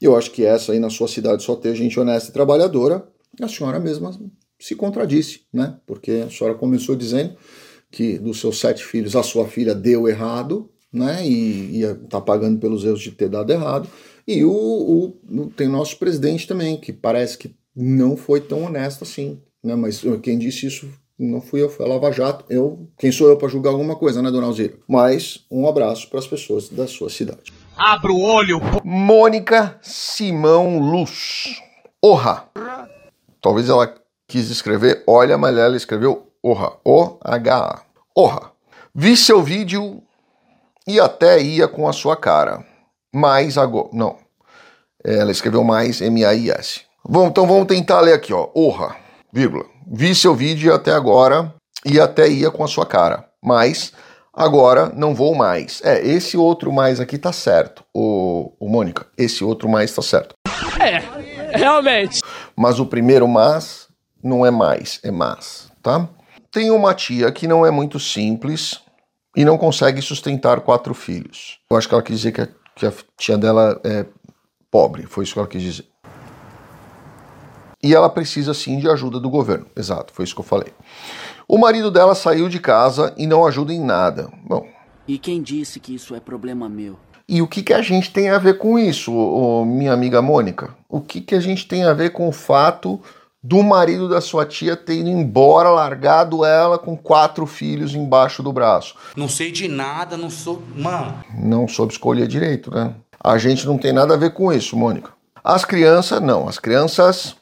eu 0.00 0.16
acho 0.16 0.30
que 0.30 0.44
essa 0.44 0.72
aí 0.72 0.78
na 0.78 0.90
sua 0.90 1.08
cidade 1.08 1.42
só 1.42 1.56
ter 1.56 1.74
gente 1.74 1.98
honesta 1.98 2.30
e 2.30 2.32
trabalhadora, 2.32 3.08
a 3.40 3.48
senhora 3.48 3.80
mesma 3.80 4.18
se 4.58 4.74
contradisse, 4.74 5.42
né? 5.52 5.78
Porque 5.86 6.24
a 6.26 6.30
senhora 6.30 6.56
começou 6.56 6.94
dizendo 6.94 7.36
que 7.90 8.18
dos 8.18 8.40
seus 8.40 8.58
sete 8.58 8.84
filhos 8.84 9.16
a 9.16 9.22
sua 9.22 9.46
filha 9.46 9.74
deu 9.74 10.08
errado, 10.08 10.70
né? 10.92 11.26
E 11.26 11.82
está 11.82 12.20
pagando 12.20 12.58
pelos 12.58 12.84
erros 12.84 13.00
de 13.00 13.12
ter 13.12 13.28
dado 13.28 13.50
errado. 13.50 13.88
E 14.26 14.44
o, 14.44 14.50
o, 14.50 15.50
tem 15.56 15.68
nosso 15.68 15.98
presidente 15.98 16.46
também, 16.46 16.78
que 16.78 16.92
parece 16.92 17.36
que 17.36 17.54
não 17.74 18.16
foi 18.16 18.40
tão 18.40 18.64
honesto 18.64 19.04
assim, 19.04 19.40
né? 19.62 19.74
Mas 19.74 20.02
quem 20.22 20.38
disse 20.38 20.66
isso 20.66 20.88
não 21.18 21.40
fui 21.40 21.62
eu, 21.62 21.68
foi 21.68 21.86
a 21.86 21.88
Lava 21.88 22.10
Jato. 22.10 22.44
Eu, 22.48 22.88
quem 22.98 23.12
sou 23.12 23.28
eu 23.28 23.36
para 23.36 23.48
julgar 23.48 23.70
alguma 23.70 23.96
coisa, 23.96 24.20
né, 24.20 24.30
dona 24.30 24.46
Alzira? 24.46 24.74
Mas 24.88 25.44
um 25.50 25.68
abraço 25.68 26.08
para 26.08 26.18
as 26.18 26.26
pessoas 26.26 26.68
da 26.68 26.86
sua 26.86 27.08
cidade. 27.08 27.52
Abra 27.76 28.12
o 28.12 28.20
olho! 28.20 28.60
Mônica 28.84 29.78
Simão 29.82 30.78
Luz. 30.78 31.60
Orra. 32.02 32.48
Talvez 33.40 33.68
ela 33.68 33.94
quis 34.26 34.50
escrever 34.50 35.02
olha, 35.06 35.36
mas 35.38 35.56
ela 35.56 35.76
escreveu 35.76 36.28
Orra. 36.42 36.72
O-H-A. 36.84 37.82
Orra. 38.14 38.52
Vi 38.94 39.16
seu 39.16 39.42
vídeo 39.42 40.02
e 40.86 41.00
até 41.00 41.40
ia 41.40 41.66
com 41.66 41.88
a 41.88 41.92
sua 41.92 42.16
cara. 42.16 42.64
Mais 43.12 43.56
agora. 43.56 43.88
Não. 43.92 44.16
Ela 45.02 45.30
escreveu 45.30 45.64
mais 45.64 46.00
M-A-I-S. 46.00 46.82
Bom, 47.06 47.28
então 47.28 47.46
vamos 47.46 47.66
tentar 47.66 48.00
ler 48.00 48.12
aqui, 48.12 48.32
ó. 48.32 48.48
Orra, 48.54 48.96
vírgula. 49.34 49.64
Vi 49.86 50.14
seu 50.14 50.34
vídeo 50.34 50.72
até 50.72 50.92
agora 50.92 51.52
e 51.84 51.98
até 51.98 52.28
ia 52.28 52.50
com 52.50 52.62
a 52.62 52.68
sua 52.68 52.86
cara. 52.86 53.28
Mas 53.42 53.92
Agora 54.36 54.90
não 54.96 55.14
vou 55.14 55.32
mais. 55.32 55.80
É, 55.84 56.04
esse 56.04 56.36
outro 56.36 56.72
mais 56.72 56.98
aqui 56.98 57.16
tá 57.16 57.32
certo, 57.32 57.84
o, 57.94 58.52
o 58.58 58.68
Mônica. 58.68 59.06
Esse 59.16 59.44
outro 59.44 59.68
mais 59.68 59.94
tá 59.94 60.02
certo. 60.02 60.34
É, 60.80 61.56
realmente. 61.56 62.20
Mas 62.56 62.80
o 62.80 62.86
primeiro 62.86 63.28
mas 63.28 63.88
não 64.22 64.44
é 64.44 64.50
mais, 64.50 64.98
é 65.04 65.10
mas, 65.10 65.70
tá? 65.80 66.08
Tem 66.50 66.70
uma 66.70 66.94
tia 66.94 67.30
que 67.30 67.46
não 67.46 67.64
é 67.64 67.70
muito 67.70 68.00
simples 68.00 68.80
e 69.36 69.44
não 69.44 69.56
consegue 69.56 70.02
sustentar 70.02 70.60
quatro 70.62 70.94
filhos. 70.94 71.60
Eu 71.70 71.76
acho 71.76 71.88
que 71.88 71.94
ela 71.94 72.02
quis 72.02 72.16
dizer 72.16 72.32
que 72.32 72.40
a, 72.40 72.48
que 72.74 72.86
a 72.86 72.92
tia 73.16 73.38
dela 73.38 73.80
é 73.84 74.04
pobre, 74.68 75.06
foi 75.06 75.22
isso 75.22 75.32
que 75.32 75.38
ela 75.38 75.48
quis 75.48 75.62
dizer. 75.62 75.86
E 77.84 77.94
ela 77.94 78.08
precisa 78.08 78.54
sim 78.54 78.78
de 78.78 78.88
ajuda 78.88 79.20
do 79.20 79.28
governo. 79.28 79.66
Exato, 79.76 80.10
foi 80.14 80.24
isso 80.24 80.34
que 80.34 80.40
eu 80.40 80.44
falei. 80.44 80.72
O 81.46 81.58
marido 81.58 81.90
dela 81.90 82.14
saiu 82.14 82.48
de 82.48 82.58
casa 82.58 83.12
e 83.18 83.26
não 83.26 83.44
ajuda 83.44 83.74
em 83.74 83.78
nada. 83.80 84.30
Bom, 84.48 84.66
E 85.06 85.18
quem 85.18 85.42
disse 85.42 85.78
que 85.78 85.94
isso 85.94 86.14
é 86.14 86.20
problema 86.20 86.66
meu? 86.66 86.96
e 87.28 87.40
o 87.42 87.46
que, 87.46 87.62
que 87.62 87.72
a 87.74 87.82
gente 87.82 88.10
tem 88.10 88.28
a 88.30 88.38
ver 88.38 88.56
com 88.58 88.78
isso, 88.78 89.10
minha 89.66 89.92
amiga 89.92 90.22
Mônica? 90.22 90.74
O 90.88 90.98
que, 91.00 91.20
que 91.20 91.34
a 91.34 91.40
gente 91.40 91.66
tem 91.68 91.84
a 91.84 91.92
ver 91.92 92.10
com 92.10 92.26
o 92.26 92.32
fato 92.32 92.98
do 93.42 93.62
marido 93.62 94.08
da 94.08 94.20
sua 94.22 94.46
tia 94.46 94.74
ter 94.76 94.94
ido 95.00 95.08
embora, 95.10 95.68
largado 95.68 96.42
ela 96.44 96.78
com 96.78 96.96
quatro 96.96 97.44
filhos 97.46 97.94
embaixo 97.94 98.42
do 98.42 98.50
braço? 98.52 98.94
Não 99.14 99.28
sei 99.28 99.50
de 99.52 99.68
nada, 99.68 100.16
não 100.16 100.30
sou. 100.30 100.62
Mano. 100.74 101.22
Não 101.38 101.68
soube 101.68 101.92
escolher 101.92 102.26
direito, 102.26 102.70
né? 102.70 102.94
A 103.22 103.36
gente 103.36 103.66
não 103.66 103.76
tem 103.76 103.92
nada 103.92 104.14
a 104.14 104.18
ver 104.18 104.32
com 104.32 104.50
isso, 104.50 104.74
Mônica. 104.76 105.10
As 105.42 105.64
crianças, 105.66 106.20
não. 106.22 106.48
As 106.48 106.58
crianças 106.58 107.36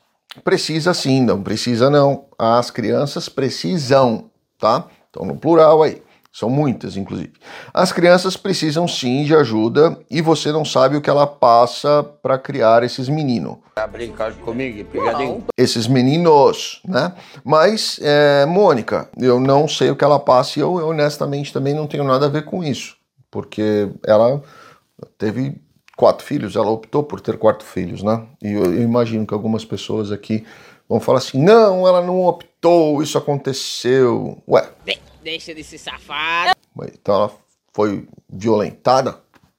precisa 0.45 0.95
sim, 0.95 1.23
não 1.23 1.43
precisa 1.43 1.91
não. 1.91 2.27
As 2.39 2.71
crianças 2.71 3.29
precisam, 3.29 4.31
tá? 4.59 4.87
Então 5.11 5.25
no 5.27 5.37
plural 5.37 5.83
aí. 5.83 6.03
São 6.33 6.49
muitas, 6.49 6.97
inclusive. 6.97 7.35
As 7.75 7.93
crianças 7.93 8.39
precisam 8.39 8.89
sim 8.89 9.23
de 9.23 9.37
ajuda 9.37 9.99
e 10.11 10.23
você 10.23 10.51
não 10.51 10.65
sabe 10.65 10.97
o 10.97 11.01
que 11.03 11.11
ela 11.11 11.27
passa 11.27 12.03
para 12.03 12.39
criar 12.39 12.83
esses 12.83 13.07
meninos. 13.07 13.59
Tá 13.75 13.87
brincando 13.87 14.37
comigo? 14.37 14.83
Pegadinho? 14.87 15.45
Esses 15.59 15.87
meninos, 15.87 16.81
né? 16.89 17.13
Mas, 17.45 18.01
é, 18.03 18.47
Mônica, 18.47 19.11
eu 19.19 19.39
não 19.39 19.69
sei 19.69 19.91
o 19.91 19.97
que 19.97 20.05
ela 20.05 20.19
passa 20.19 20.59
e 20.59 20.63
eu, 20.63 20.81
eu 20.81 20.89
honestamente 20.89 21.53
também 21.53 21.75
não 21.75 21.87
tenho 21.87 22.03
nada 22.03 22.25
a 22.25 22.31
ver 22.31 22.47
com 22.47 22.65
isso. 22.65 22.97
Porque 23.31 23.91
ela 24.07 24.43
teve 25.19 25.61
quatro 25.97 26.25
filhos, 26.25 26.57
ela 26.57 26.71
optou 26.71 27.03
por 27.03 27.21
ter 27.21 27.39
quatro 27.39 27.67
filhos, 27.67 28.03
né? 28.03 28.25
E 28.43 28.53
eu, 28.53 28.65
eu 28.65 28.83
imagino 28.83 29.27
que 29.27 29.35
algumas 29.35 29.65
pessoas 29.65 30.11
aqui 30.11 30.45
vão 30.89 31.01
falar 31.01 31.19
assim: 31.19 31.43
não, 31.43 31.87
ela 31.87 32.03
não 32.03 32.25
optou, 32.25 33.03
isso 33.03 33.19
aconteceu. 33.19 34.43
Ué, 34.49 34.69
Deixa 35.23 35.55
de 35.55 35.63
ser 35.63 35.79
safado. 35.79 36.57
então 36.93 37.15
ela 37.15 37.31
foi 37.73 38.07
violentada 38.29 39.17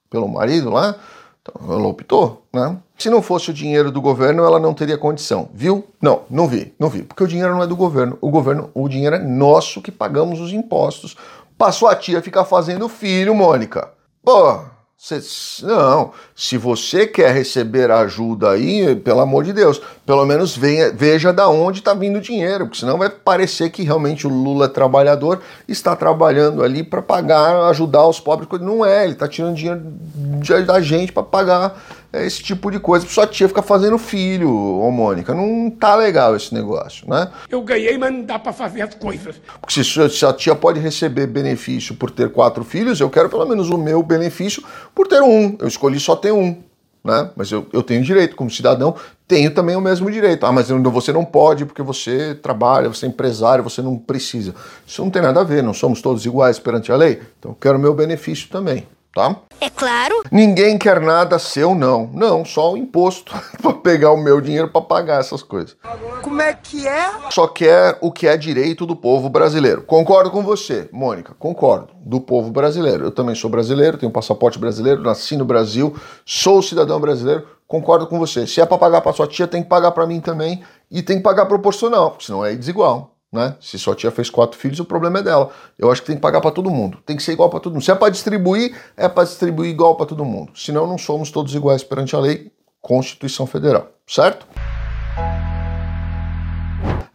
pelo 0.09 0.27
marido 0.27 0.69
lá, 0.69 0.95
então 1.41 1.73
ela 1.73 1.87
optou, 1.87 2.45
né? 2.53 2.77
Se 2.97 3.09
não 3.09 3.21
fosse 3.21 3.49
o 3.49 3.53
dinheiro 3.53 3.91
do 3.91 4.01
governo, 4.01 4.43
ela 4.43 4.59
não 4.59 4.73
teria 4.73 4.97
condição, 4.97 5.49
viu? 5.53 5.87
Não, 6.01 6.23
não 6.29 6.47
vi, 6.47 6.73
não 6.77 6.89
vi, 6.89 7.03
porque 7.03 7.23
o 7.23 7.27
dinheiro 7.27 7.53
não 7.53 7.63
é 7.63 7.67
do 7.67 7.75
governo, 7.75 8.17
o 8.21 8.29
governo, 8.29 8.69
o 8.73 8.87
dinheiro 8.87 9.15
é 9.15 9.19
nosso 9.19 9.81
que 9.81 9.91
pagamos 9.91 10.39
os 10.39 10.51
impostos. 10.53 11.15
Passou 11.57 11.87
a 11.87 11.95
tia 11.95 12.21
ficar 12.21 12.45
fazendo 12.45 12.89
filho, 12.89 13.33
Mônica. 13.33 13.89
Pô, 14.23 14.61
cê, 15.03 15.19
não, 15.65 16.11
se 16.33 16.57
você 16.57 17.05
quer 17.05 17.33
receber 17.33 17.91
ajuda 17.91 18.51
aí, 18.51 18.95
pelo 18.95 19.19
amor 19.19 19.43
de 19.43 19.51
Deus, 19.51 19.81
pelo 20.05 20.25
menos 20.25 20.55
venha, 20.55 20.93
veja 20.93 21.33
da 21.33 21.49
onde 21.49 21.79
está 21.79 21.93
vindo 21.93 22.19
o 22.19 22.21
dinheiro, 22.21 22.65
porque 22.65 22.79
senão 22.79 22.97
vai 22.97 23.09
parecer 23.09 23.69
que 23.69 23.83
realmente 23.83 24.25
o 24.25 24.29
Lula 24.29 24.67
é 24.67 24.69
trabalhador, 24.69 25.41
está 25.67 25.93
trabalhando 25.93 26.63
ali 26.63 26.83
para 26.83 27.01
pagar, 27.01 27.69
ajudar 27.69 28.07
os 28.07 28.21
pobres. 28.21 28.47
Não 28.61 28.85
é, 28.85 29.03
ele 29.03 29.11
está 29.11 29.27
tirando 29.27 29.55
dinheiro 29.55 30.65
da 30.65 30.79
gente 30.79 31.11
para 31.11 31.23
pagar 31.23 31.83
é, 32.13 32.25
esse 32.25 32.41
tipo 32.43 32.69
de 32.71 32.79
coisa. 32.79 33.05
Sua 33.07 33.25
tia 33.27 33.47
fica 33.47 33.61
fazendo 33.63 33.97
filho, 33.97 34.49
ô 34.55 34.89
Mônica. 34.91 35.33
Não 35.33 35.69
tá 35.71 35.95
legal 35.95 36.35
esse 36.35 36.53
negócio, 36.53 37.09
né? 37.09 37.29
Eu 37.49 37.61
ganhei, 37.63 37.97
mas 37.97 38.13
não 38.13 38.23
dá 38.23 38.37
pra 38.39 38.53
fazer 38.53 38.83
as 38.83 38.93
coisas. 38.95 39.35
Porque 39.59 39.73
se, 39.73 39.83
sua- 39.83 40.09
se 40.09 40.25
a 40.25 40.31
tia 40.31 40.53
pode 40.55 40.79
receber 40.79 41.27
benefício 41.27 41.95
por 41.95 42.11
ter 42.11 42.31
quatro 42.31 42.63
filhos, 42.63 42.99
eu 42.99 43.09
quero 43.09 43.29
pelo 43.29 43.45
menos 43.45 43.69
o 43.69 43.77
meu 43.77 44.01
benefício 44.03 44.63
por 44.93 45.07
ter 45.07 45.21
um. 45.21 45.57
Eu 45.59 45.67
escolhi 45.67 45.99
só 45.99 46.15
ter 46.15 46.31
um. 46.31 46.61
Né? 47.03 47.31
Mas 47.35 47.51
eu, 47.51 47.67
eu 47.73 47.83
tenho 47.83 48.01
direito, 48.01 48.33
como 48.33 48.49
cidadão, 48.49 48.95
tenho 49.27 49.53
também 49.53 49.75
o 49.75 49.81
mesmo 49.81 50.09
direito. 50.09 50.45
Ah, 50.45 50.53
mas 50.53 50.69
você 50.69 51.11
não 51.11 51.25
pode 51.25 51.65
porque 51.65 51.81
você 51.81 52.33
trabalha, 52.33 52.87
você 52.87 53.05
é 53.05 53.09
empresário, 53.09 53.61
você 53.61 53.81
não 53.81 53.97
precisa. 53.97 54.55
Isso 54.87 55.03
não 55.03 55.09
tem 55.11 55.21
nada 55.21 55.41
a 55.41 55.43
ver, 55.43 55.61
não 55.61 55.73
somos 55.73 56.01
todos 56.01 56.25
iguais 56.25 56.59
perante 56.59 56.93
a 56.93 56.95
lei. 56.95 57.21
Então 57.39 57.51
eu 57.51 57.57
quero 57.59 57.77
o 57.77 57.81
meu 57.81 57.93
benefício 57.93 58.47
também, 58.47 58.87
tá? 59.13 59.35
É 59.61 59.69
claro. 59.69 60.23
Ninguém 60.31 60.77
quer 60.77 60.99
nada 60.99 61.37
seu, 61.37 61.75
não. 61.75 62.09
Não, 62.13 62.43
só 62.43 62.73
o 62.73 62.77
imposto 62.77 63.33
para 63.61 63.73
pegar 63.73 64.11
o 64.11 64.17
meu 64.17 64.41
dinheiro 64.41 64.67
para 64.67 64.81
pagar 64.81 65.19
essas 65.19 65.43
coisas. 65.43 65.77
Como 66.21 66.41
é 66.41 66.53
que 66.53 66.87
é? 66.87 67.11
Só 67.29 67.47
quer 67.47 67.97
o 68.01 68.11
que 68.11 68.27
é 68.27 68.35
direito 68.35 68.85
do 68.85 68.95
povo 68.95 69.29
brasileiro. 69.29 69.83
Concordo 69.83 70.31
com 70.31 70.41
você, 70.41 70.89
Mônica, 70.91 71.33
concordo. 71.37 71.93
Do 72.01 72.19
povo 72.19 72.49
brasileiro. 72.49 73.05
Eu 73.05 73.11
também 73.11 73.35
sou 73.35 73.49
brasileiro, 73.49 73.97
tenho 73.97 74.11
passaporte 74.11 74.59
brasileiro, 74.59 75.01
nasci 75.01 75.37
no 75.37 75.45
Brasil, 75.45 75.95
sou 76.25 76.61
cidadão 76.61 76.99
brasileiro. 76.99 77.47
Concordo 77.67 78.05
com 78.07 78.19
você. 78.19 78.45
Se 78.45 78.61
é 78.61 78.65
para 78.65 78.77
pagar 78.77 79.01
para 79.01 79.13
sua 79.13 79.27
tia, 79.27 79.47
tem 79.47 79.63
que 79.63 79.69
pagar 79.69 79.91
para 79.91 80.05
mim 80.05 80.19
também 80.19 80.61
e 80.91 81.01
tem 81.01 81.17
que 81.17 81.23
pagar 81.23 81.45
proporcional, 81.45 82.11
porque 82.11 82.25
senão 82.25 82.45
é 82.45 82.53
desigual. 82.53 83.12
Né? 83.33 83.55
Se 83.59 83.79
sua 83.79 83.95
tia 83.95 84.11
fez 84.11 84.29
quatro 84.29 84.59
filhos, 84.59 84.79
o 84.79 84.85
problema 84.85 85.17
é 85.17 85.23
dela. 85.23 85.49
Eu 85.79 85.91
acho 85.91 86.01
que 86.01 86.07
tem 86.07 86.15
que 86.15 86.21
pagar 86.21 86.39
para 86.39 86.51
todo 86.51 86.69
mundo. 86.69 86.99
Tem 87.03 87.17
que 87.17 87.23
ser 87.23 87.31
igual 87.31 87.49
para 87.49 87.59
todo 87.59 87.73
mundo. 87.73 87.83
Se 87.83 87.89
é 87.89 87.95
para 87.95 88.11
distribuir, 88.11 88.77
é 88.95 89.09
para 89.09 89.23
distribuir 89.23 89.71
igual 89.71 89.95
para 89.95 90.05
todo 90.05 90.23
mundo. 90.23 90.51
Senão 90.55 90.85
não 90.85 90.99
somos 90.99 91.31
todos 91.31 91.55
iguais 91.55 91.83
perante 91.83 92.15
a 92.15 92.19
lei, 92.19 92.51
Constituição 92.79 93.47
Federal, 93.47 93.87
certo? 94.05 94.45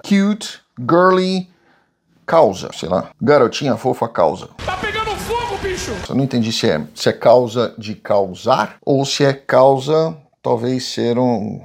Cute, 0.03 0.61
girly, 0.79 1.49
causa, 2.27 2.71
sei 2.73 2.89
lá. 2.89 3.11
Garotinha 3.21 3.77
fofa 3.77 4.09
causa. 4.09 4.49
Tá 4.65 4.77
pegando 4.77 5.11
fogo, 5.11 5.57
bicho! 5.63 5.93
Eu 6.09 6.15
não 6.17 6.25
entendi 6.25 6.53
se 6.53 6.69
é, 6.69 6.85
se 6.95 7.09
é 7.09 7.13
causa 7.13 7.75
de 7.79 7.95
causar 7.95 8.77
ou 8.85 9.05
se 9.05 9.25
é 9.25 9.33
causa, 9.33 10.17
talvez 10.43 10.85
ser 10.85 11.17
um. 11.17 11.63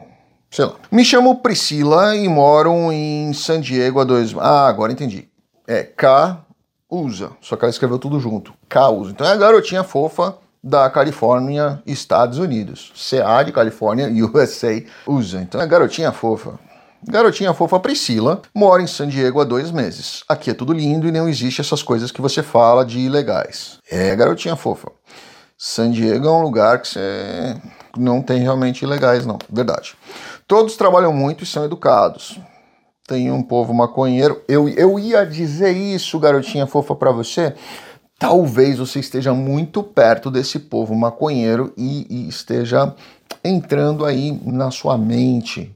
Sei 0.53 0.63
lá. 0.63 0.75
Me 0.91 1.03
chamo 1.03 1.37
Priscila 1.37 2.15
e 2.15 2.29
moro 2.29 2.91
em 2.91 3.33
San 3.33 3.59
Diego 3.59 3.99
há 3.99 4.03
dois. 4.03 4.35
Ah, 4.37 4.67
agora 4.67 4.91
entendi. 4.91 5.27
É 5.67 5.81
K 5.81 6.45
usa. 6.87 7.31
Só 7.41 7.55
que 7.55 7.65
ela 7.65 7.71
escreveu 7.71 7.97
tudo 7.97 8.19
junto. 8.19 8.53
K 8.69 8.87
usa. 8.89 9.09
Então 9.09 9.25
é 9.25 9.31
a 9.31 9.35
garotinha 9.35 9.83
fofa 9.83 10.37
da 10.63 10.87
Califórnia, 10.91 11.81
Estados 11.87 12.37
Unidos. 12.37 12.93
CA 12.93 13.41
de 13.41 13.51
Califórnia, 13.51 14.07
USA 14.13 14.83
usa. 15.07 15.41
Então 15.41 15.59
é 15.59 15.63
a 15.63 15.67
garotinha 15.67 16.11
fofa. 16.11 16.59
Garotinha 17.03 17.51
fofa 17.55 17.79
Priscila 17.79 18.43
mora 18.53 18.83
em 18.83 18.87
San 18.87 19.07
Diego 19.07 19.41
há 19.41 19.43
dois 19.43 19.71
meses. 19.71 20.23
Aqui 20.29 20.51
é 20.51 20.53
tudo 20.53 20.71
lindo 20.71 21.07
e 21.07 21.11
não 21.11 21.27
existe 21.27 21.61
essas 21.61 21.81
coisas 21.81 22.11
que 22.11 22.21
você 22.21 22.43
fala 22.43 22.85
de 22.85 22.99
ilegais. 22.99 23.79
É, 23.89 24.15
garotinha 24.15 24.55
fofa. 24.55 24.91
San 25.57 25.89
Diego 25.89 26.27
é 26.27 26.31
um 26.31 26.43
lugar 26.43 26.79
que 26.79 26.89
você 26.89 27.57
não 27.97 28.21
tem 28.21 28.41
realmente 28.41 28.83
ilegais, 28.83 29.25
não. 29.25 29.37
Verdade. 29.49 29.95
Todos 30.47 30.75
trabalham 30.75 31.13
muito 31.13 31.43
e 31.43 31.47
são 31.47 31.65
educados. 31.65 32.39
Tem 33.07 33.31
um 33.31 33.43
povo 33.43 33.73
maconheiro. 33.73 34.41
Eu, 34.47 34.69
eu 34.69 34.97
ia 34.97 35.25
dizer 35.25 35.71
isso, 35.71 36.19
garotinha 36.19 36.67
fofa, 36.67 36.95
pra 36.95 37.11
você. 37.11 37.53
Talvez 38.17 38.77
você 38.77 38.99
esteja 38.99 39.33
muito 39.33 39.83
perto 39.83 40.31
desse 40.31 40.57
povo 40.59 40.95
maconheiro 40.95 41.73
e, 41.77 42.07
e 42.09 42.29
esteja 42.29 42.95
entrando 43.43 44.05
aí 44.05 44.31
na 44.45 44.71
sua 44.71 44.97
mente 44.97 45.75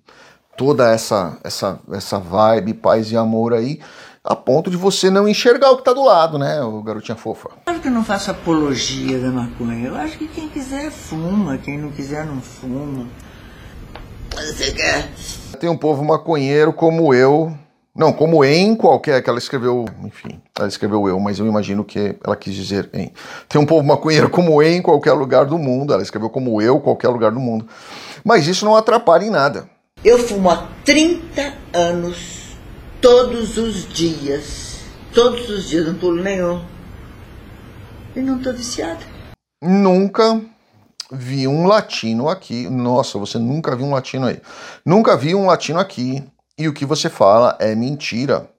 toda 0.56 0.90
essa, 0.90 1.38
essa, 1.44 1.80
essa 1.92 2.20
vibe, 2.20 2.74
paz 2.74 3.12
e 3.12 3.18
amor 3.18 3.54
aí, 3.54 3.80
a 4.24 4.36
ponto 4.36 4.70
de 4.70 4.76
você 4.76 5.10
não 5.10 5.28
enxergar 5.28 5.72
o 5.72 5.78
que 5.78 5.84
tá 5.84 5.94
do 5.94 6.04
lado, 6.04 6.38
né, 6.40 6.62
o 6.62 6.82
garotinha 6.82 7.16
fofa? 7.16 7.50
Claro 7.64 7.80
que 7.80 7.88
eu 7.88 7.92
não 7.92 8.04
faço 8.04 8.32
apologia 8.32 9.20
da 9.20 9.30
maconha. 9.30 9.88
Eu 9.88 9.96
acho 9.96 10.18
que 10.18 10.28
quem 10.28 10.50
quiser 10.50 10.92
fuma, 10.92 11.58
quem 11.58 11.78
não 11.78 11.92
quiser 11.92 12.26
não 12.26 12.42
fuma. 12.42 13.08
Tem 15.60 15.70
um 15.70 15.78
povo 15.78 16.04
maconheiro 16.04 16.72
como 16.72 17.14
eu. 17.14 17.56
Não, 17.96 18.14
como 18.14 18.46
em 18.46 18.76
qualquer. 18.76 19.24
que 19.24 19.30
ela 19.30 19.40
escreveu. 19.40 19.86
Enfim, 20.04 20.40
ela 20.58 20.68
escreveu 20.68 21.08
eu, 21.08 21.20
mas 21.20 21.40
eu 21.40 21.48
imagino 21.48 21.84
que 21.84 22.16
ela 22.24 22.36
quis 22.36 22.54
dizer 22.54 22.90
em. 22.94 23.12
Tem 23.50 23.60
um 23.60 23.66
povo 23.66 23.86
maconheiro 23.86 24.30
como 24.30 24.62
em 24.62 24.82
qualquer 24.82 25.14
lugar 25.14 25.46
do 25.46 25.58
mundo. 25.58 25.94
Ela 25.94 26.04
escreveu 26.04 26.30
como 26.30 26.62
eu, 26.62 26.80
qualquer 26.80 27.10
lugar 27.10 27.32
do 27.32 27.40
mundo. 27.40 27.68
Mas 28.24 28.48
isso 28.48 28.66
não 28.66 28.76
atrapalha 28.76 29.26
em 29.26 29.32
nada. 29.32 29.68
Eu 30.04 30.20
fumo 30.20 30.50
há 30.50 30.68
30 30.86 31.54
anos, 31.74 32.56
todos 33.02 33.58
os 33.58 33.92
dias. 33.92 34.82
Todos 35.12 35.50
os 35.50 35.68
dias, 35.68 35.88
não 35.88 35.96
pulo 35.96 36.22
nenhum. 36.22 36.64
E 38.16 38.20
não 38.20 38.40
tô 38.40 38.54
viciada. 38.54 39.04
Nunca 39.60 40.40
vi 41.12 41.48
um 41.48 41.66
latino 41.66 42.30
aqui. 42.30 42.70
Nossa, 42.70 43.18
você 43.18 43.38
nunca 43.38 43.76
viu 43.76 43.86
um 43.86 43.94
latino 43.94 44.28
aí. 44.28 44.42
Nunca 44.86 45.16
vi 45.16 45.36
um 45.36 45.46
latino 45.46 45.80
aqui. 45.80 46.24
E 46.58 46.68
o 46.68 46.74
que 46.74 46.86
você 46.86 47.10
fala 47.10 47.56
é 47.60 47.76
mentira. 47.76 48.50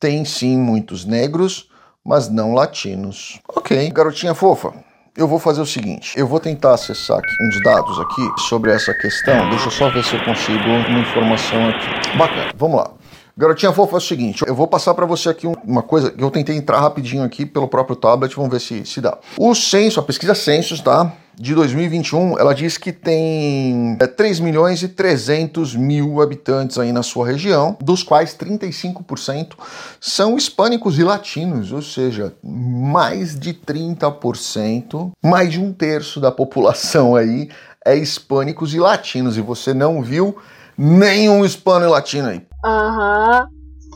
Tem 0.00 0.24
sim 0.24 0.56
muitos 0.56 1.04
negros, 1.04 1.68
mas 2.04 2.28
não 2.28 2.54
latinos. 2.54 3.40
Ok, 3.48 3.90
garotinha 3.90 4.34
fofa. 4.34 4.72
Eu 5.16 5.28
vou 5.28 5.38
fazer 5.38 5.60
o 5.60 5.66
seguinte, 5.66 6.12
eu 6.18 6.26
vou 6.26 6.40
tentar 6.40 6.74
acessar 6.74 7.18
aqui 7.18 7.30
uns 7.40 7.62
dados 7.62 8.00
aqui 8.00 8.42
sobre 8.48 8.72
essa 8.72 8.92
questão. 8.92 9.48
Deixa 9.48 9.66
eu 9.66 9.70
só 9.70 9.88
ver 9.88 10.02
se 10.02 10.16
eu 10.16 10.24
consigo 10.24 10.58
uma 10.58 10.98
informação 10.98 11.68
aqui. 11.68 12.18
Bacana, 12.18 12.50
vamos 12.56 12.78
lá. 12.78 12.90
Garotinha 13.36 13.72
fofa 13.72 13.96
é 13.96 13.98
o 13.98 14.00
seguinte, 14.00 14.44
eu 14.46 14.54
vou 14.54 14.68
passar 14.68 14.94
para 14.94 15.04
você 15.04 15.28
aqui 15.28 15.44
uma 15.64 15.82
coisa 15.82 16.08
que 16.12 16.22
eu 16.22 16.30
tentei 16.30 16.56
entrar 16.56 16.78
rapidinho 16.78 17.24
aqui 17.24 17.44
pelo 17.44 17.66
próprio 17.66 17.96
tablet, 17.96 18.36
vamos 18.36 18.52
ver 18.52 18.60
se, 18.60 18.86
se 18.86 19.00
dá. 19.00 19.18
O 19.36 19.52
censo, 19.56 19.98
a 19.98 20.04
pesquisa 20.04 20.36
Census, 20.36 20.80
tá? 20.80 21.12
De 21.34 21.52
2021, 21.52 22.38
ela 22.38 22.54
diz 22.54 22.78
que 22.78 22.92
tem 22.92 23.96
é, 24.00 24.06
3 24.06 24.38
milhões 24.38 24.84
e 24.84 24.88
300 24.88 25.74
mil 25.74 26.22
habitantes 26.22 26.78
aí 26.78 26.92
na 26.92 27.02
sua 27.02 27.26
região, 27.26 27.76
dos 27.80 28.04
quais 28.04 28.36
35% 28.36 29.54
são 30.00 30.36
hispânicos 30.36 30.96
e 30.96 31.02
latinos, 31.02 31.72
ou 31.72 31.82
seja, 31.82 32.32
mais 32.40 33.36
de 33.36 33.52
30%, 33.52 35.10
mais 35.20 35.50
de 35.50 35.60
um 35.60 35.72
terço 35.72 36.20
da 36.20 36.30
população 36.30 37.16
aí 37.16 37.48
é 37.84 37.96
hispânicos 37.96 38.72
e 38.74 38.78
latinos, 38.78 39.36
e 39.36 39.40
você 39.40 39.74
não 39.74 40.00
viu 40.00 40.36
nenhum 40.78 41.44
hispano 41.44 41.84
e 41.84 41.88
latino 41.88 42.28
aí. 42.28 42.42
Aham, 42.64 43.46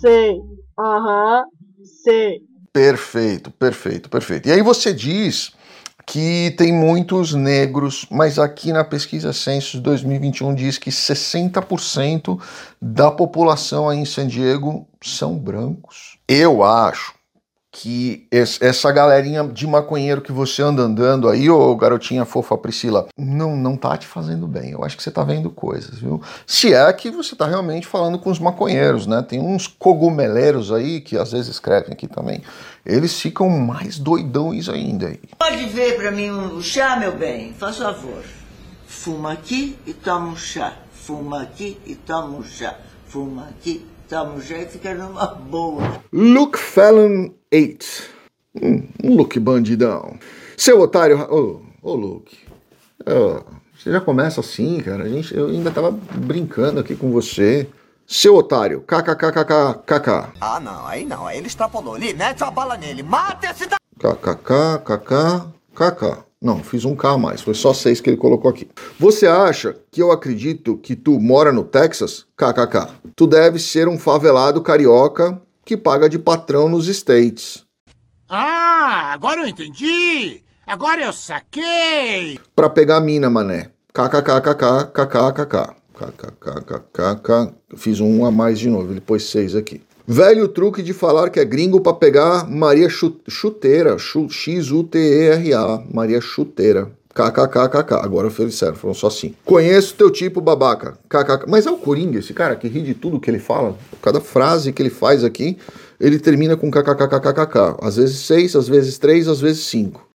sei. 0.00 0.36
Aham, 0.78 1.44
sei. 2.04 2.40
Perfeito, 2.72 3.50
perfeito, 3.50 4.10
perfeito. 4.10 4.48
E 4.48 4.52
aí 4.52 4.60
você 4.60 4.92
diz 4.92 5.52
que 6.06 6.54
tem 6.56 6.72
muitos 6.72 7.34
negros, 7.34 8.06
mas 8.10 8.38
aqui 8.38 8.72
na 8.72 8.84
pesquisa 8.84 9.32
Census 9.32 9.80
2021 9.80 10.54
diz 10.54 10.78
que 10.78 10.90
60% 10.90 12.40
da 12.80 13.10
população 13.10 13.88
aí 13.88 13.98
em 13.98 14.04
San 14.04 14.26
Diego 14.26 14.86
são 15.02 15.36
brancos. 15.38 16.18
Eu 16.28 16.62
acho 16.62 17.17
que 17.70 18.26
essa 18.30 18.90
galerinha 18.90 19.44
de 19.44 19.66
maconheiro 19.66 20.22
que 20.22 20.32
você 20.32 20.62
anda 20.62 20.82
andando 20.82 21.28
aí, 21.28 21.50
ô 21.50 21.76
garotinha 21.76 22.24
fofa 22.24 22.56
Priscila, 22.56 23.06
não, 23.16 23.54
não 23.54 23.76
tá 23.76 23.96
te 23.96 24.06
fazendo 24.06 24.46
bem. 24.46 24.70
Eu 24.70 24.84
acho 24.84 24.96
que 24.96 25.02
você 25.02 25.10
tá 25.10 25.22
vendo 25.22 25.50
coisas, 25.50 25.98
viu? 25.98 26.20
Se 26.46 26.72
é 26.72 26.90
que 26.92 27.10
você 27.10 27.36
tá 27.36 27.46
realmente 27.46 27.86
falando 27.86 28.18
com 28.18 28.30
os 28.30 28.38
maconheiros, 28.38 29.06
né? 29.06 29.22
Tem 29.22 29.38
uns 29.38 29.66
cogumeleiros 29.66 30.72
aí 30.72 31.00
que 31.00 31.18
às 31.18 31.32
vezes 31.32 31.48
escrevem 31.48 31.92
aqui 31.92 32.08
também. 32.08 32.42
Eles 32.84 33.20
ficam 33.20 33.50
mais 33.50 33.98
doidões 33.98 34.68
ainda 34.68 35.08
aí. 35.08 35.20
Pode 35.38 35.66
ver 35.66 35.96
para 35.96 36.10
mim 36.10 36.30
um 36.30 36.62
chá, 36.62 36.96
meu 36.96 37.16
bem? 37.16 37.52
Faz 37.52 37.76
favor. 37.76 38.24
Fuma 38.86 39.32
aqui 39.32 39.78
e 39.86 39.92
toma 39.92 40.28
um 40.28 40.36
chá. 40.36 40.72
Fuma 40.90 41.42
aqui 41.42 41.78
e 41.86 41.94
toma 41.94 42.38
um 42.38 42.42
chá. 42.42 42.76
Fuma 43.06 43.48
aqui 43.50 43.86
toma 44.08 44.32
um 44.32 44.40
chá 44.40 44.58
e 44.58 44.66
fica 44.66 44.94
numa 44.94 45.26
boa. 45.26 46.02
Luke 46.12 46.58
Fallon 46.58 47.30
8. 47.52 47.86
Hum, 48.62 48.88
um 49.04 49.16
Luke 49.16 49.38
bandidão. 49.38 50.18
Seu 50.56 50.80
otário. 50.80 51.20
Ô, 51.30 51.60
oh, 51.82 51.90
oh, 51.90 51.94
Luke. 51.94 52.38
Oh, 53.06 53.42
você 53.76 53.92
já 53.92 54.00
começa 54.00 54.40
assim, 54.40 54.80
cara. 54.80 55.04
A 55.04 55.08
gente, 55.08 55.36
eu 55.36 55.46
ainda 55.48 55.70
tava 55.70 55.90
brincando 55.90 56.80
aqui 56.80 56.96
com 56.96 57.12
você. 57.12 57.68
Seu 58.06 58.34
otário. 58.34 58.80
KKKKKK. 58.80 60.32
Ah, 60.40 60.58
não. 60.58 60.86
Aí 60.86 61.04
não. 61.04 61.26
Aí 61.26 61.36
ele 61.36 61.46
extrapolou. 61.46 61.94
Ali, 61.94 62.14
mete 62.14 62.42
a 62.42 62.50
bala 62.50 62.76
nele. 62.76 63.02
Mata 63.02 63.50
esse 63.50 63.66
da... 63.66 63.76
KKKKKK. 63.98 65.48
Não, 66.40 66.62
fiz 66.62 66.84
um 66.84 66.94
K 66.94 67.10
a 67.10 67.18
mais, 67.18 67.40
foi 67.40 67.54
só 67.54 67.74
seis 67.74 68.00
que 68.00 68.08
ele 68.08 68.16
colocou 68.16 68.48
aqui. 68.48 68.68
Você 68.98 69.26
acha 69.26 69.76
que 69.90 70.00
eu 70.00 70.12
acredito 70.12 70.76
que 70.76 70.94
tu 70.94 71.18
mora 71.18 71.52
no 71.52 71.64
Texas? 71.64 72.26
KKK. 72.36 72.94
Tu 73.16 73.26
deve 73.26 73.58
ser 73.58 73.88
um 73.88 73.98
favelado 73.98 74.62
carioca 74.62 75.40
que 75.64 75.76
paga 75.76 76.08
de 76.08 76.18
patrão 76.18 76.68
nos 76.68 76.86
States. 76.86 77.64
Ah, 78.28 79.12
agora 79.12 79.40
eu 79.40 79.48
entendi! 79.48 80.42
Agora 80.64 81.02
eu 81.02 81.12
saquei! 81.12 82.38
Pra 82.54 82.70
pegar 82.70 83.00
mina, 83.00 83.28
mané. 83.28 83.70
KKKKKKKKK. 83.92 85.74
KKKKKK. 85.94 87.54
Fiz 87.76 87.98
um 87.98 88.24
a 88.24 88.30
mais 88.30 88.58
de 88.60 88.70
novo, 88.70 88.92
ele 88.92 89.00
pôs 89.00 89.24
seis 89.24 89.56
aqui. 89.56 89.82
Velho 90.10 90.48
truque 90.48 90.82
de 90.82 90.94
falar 90.94 91.28
que 91.28 91.38
é 91.38 91.44
gringo 91.44 91.82
para 91.82 91.92
pegar 91.92 92.48
Maria 92.48 92.88
Chuteira, 92.88 93.98
X-U-T-E-R-A, 93.98 95.82
Maria 95.92 96.18
Chuteira. 96.18 96.90
KKKKK. 97.14 97.92
Agora 97.96 98.30
sério, 98.50 98.74
foram 98.74 98.94
só 98.94 99.08
assim. 99.08 99.34
Conheço 99.44 99.94
teu 99.96 100.10
tipo, 100.10 100.40
babaca. 100.40 100.96
KKK. 101.10 101.44
Mas 101.46 101.66
é 101.66 101.70
o 101.70 101.76
Coringa, 101.76 102.20
esse 102.20 102.32
cara 102.32 102.56
que 102.56 102.68
ri 102.68 102.80
de 102.80 102.94
tudo 102.94 103.20
que 103.20 103.30
ele 103.30 103.38
fala. 103.38 103.76
Cada 104.00 104.18
frase 104.18 104.72
que 104.72 104.80
ele 104.80 104.88
faz 104.88 105.22
aqui, 105.22 105.58
ele 106.00 106.18
termina 106.18 106.56
com 106.56 106.70
KKKKKK. 106.70 107.76
Às 107.82 107.96
vezes 107.96 108.20
seis, 108.20 108.56
às 108.56 108.66
vezes 108.66 108.96
três, 108.96 109.28
às 109.28 109.42
vezes 109.42 109.66
cinco. 109.66 110.08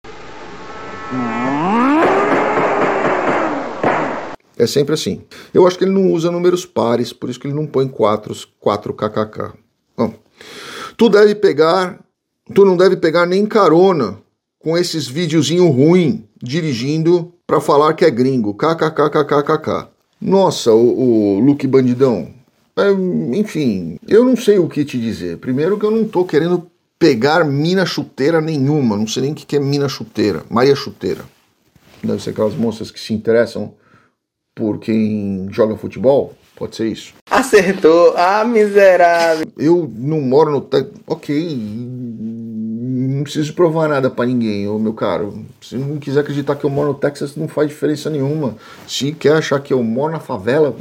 É 4.57 4.65
sempre 4.65 4.93
assim. 4.93 5.21
Eu 5.53 5.67
acho 5.67 5.77
que 5.77 5.83
ele 5.83 5.91
não 5.91 6.13
usa 6.13 6.31
números 6.31 6.65
pares, 6.65 7.11
por 7.11 7.29
isso 7.29 7.41
que 7.41 7.47
ele 7.47 7.55
não 7.55 7.67
põe 7.67 7.89
quatro, 7.89 8.33
quatro 8.57 8.93
KKK. 8.93 9.59
Bom, 10.01 10.13
tu 10.97 11.09
deve 11.09 11.35
pegar, 11.35 11.99
tu 12.55 12.65
não 12.65 12.75
deve 12.75 12.97
pegar 12.97 13.27
nem 13.27 13.45
carona 13.45 14.17
com 14.57 14.75
esses 14.75 15.07
videozinho 15.07 15.67
ruim 15.69 16.25
dirigindo 16.41 17.33
para 17.45 17.61
falar 17.61 17.93
que 17.93 18.03
é 18.03 18.09
gringo. 18.09 18.55
KKKKKK. 18.55 19.89
Nossa, 20.19 20.71
o, 20.73 21.37
o 21.37 21.39
Luke 21.39 21.67
Bandidão. 21.67 22.29
É, 22.75 22.91
enfim, 23.37 23.99
eu 24.07 24.23
não 24.23 24.35
sei 24.35 24.57
o 24.57 24.67
que 24.67 24.83
te 24.83 24.99
dizer. 24.99 25.37
Primeiro 25.37 25.77
que 25.77 25.85
eu 25.85 25.91
não 25.91 26.07
tô 26.07 26.25
querendo 26.25 26.65
pegar 26.97 27.43
mina 27.43 27.85
chuteira 27.85 28.41
nenhuma. 28.41 28.97
Não 28.97 29.05
sei 29.05 29.23
nem 29.23 29.33
o 29.33 29.35
que 29.35 29.55
é 29.55 29.59
mina 29.59 29.87
chuteira. 29.87 30.43
Maria 30.49 30.75
chuteira. 30.75 31.23
Deve 32.03 32.21
ser 32.21 32.31
aquelas 32.31 32.55
moças 32.55 32.89
que 32.89 32.99
se 32.99 33.13
interessam 33.13 33.73
por 34.55 34.79
quem 34.79 35.47
joga 35.51 35.77
futebol. 35.77 36.33
Pode 36.55 36.75
ser 36.75 36.87
isso. 36.87 37.13
Acertou. 37.31 38.13
Ah, 38.15 38.43
miserável. 38.43 39.47
Eu 39.57 39.91
não 39.97 40.21
moro 40.21 40.51
no. 40.51 40.69
Ok 41.07 41.91
não 43.21 43.23
preciso 43.23 43.53
provar 43.53 43.87
nada 43.87 44.09
para 44.09 44.25
ninguém, 44.25 44.67
ô 44.67 44.79
meu 44.79 44.93
caro. 44.93 45.45
Se 45.61 45.75
não 45.75 45.97
quiser 45.97 46.21
acreditar 46.21 46.55
que 46.55 46.65
eu 46.65 46.69
moro 46.69 46.89
no 46.89 46.93
Texas, 46.95 47.35
não 47.35 47.47
faz 47.47 47.69
diferença 47.69 48.09
nenhuma. 48.09 48.55
Se 48.87 49.11
quer 49.11 49.33
achar 49.33 49.59
que 49.59 49.71
eu 49.71 49.83
moro 49.83 50.13
na 50.13 50.19
favela, 50.19 50.75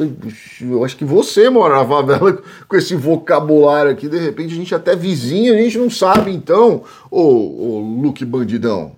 eu 0.60 0.84
acho 0.84 0.96
que 0.96 1.04
você 1.04 1.50
mora 1.50 1.76
na 1.76 1.86
favela 1.86 2.42
com 2.66 2.76
esse 2.76 2.94
vocabulário 2.94 3.90
aqui. 3.90 4.08
De 4.08 4.18
repente 4.18 4.54
a 4.54 4.56
gente 4.56 4.72
é 4.72 4.76
até 4.76 4.96
vizinho, 4.96 5.54
a 5.54 5.58
gente 5.58 5.78
não 5.78 5.90
sabe 5.90 6.32
então, 6.32 6.82
ô, 7.10 7.20
ô 7.20 8.00
Luke 8.02 8.24
Bandidão. 8.24 8.92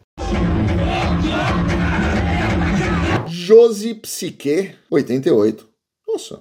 Josi 3.27 3.95
Psique, 3.95 4.71
88. 4.89 5.67
Nossa, 6.07 6.41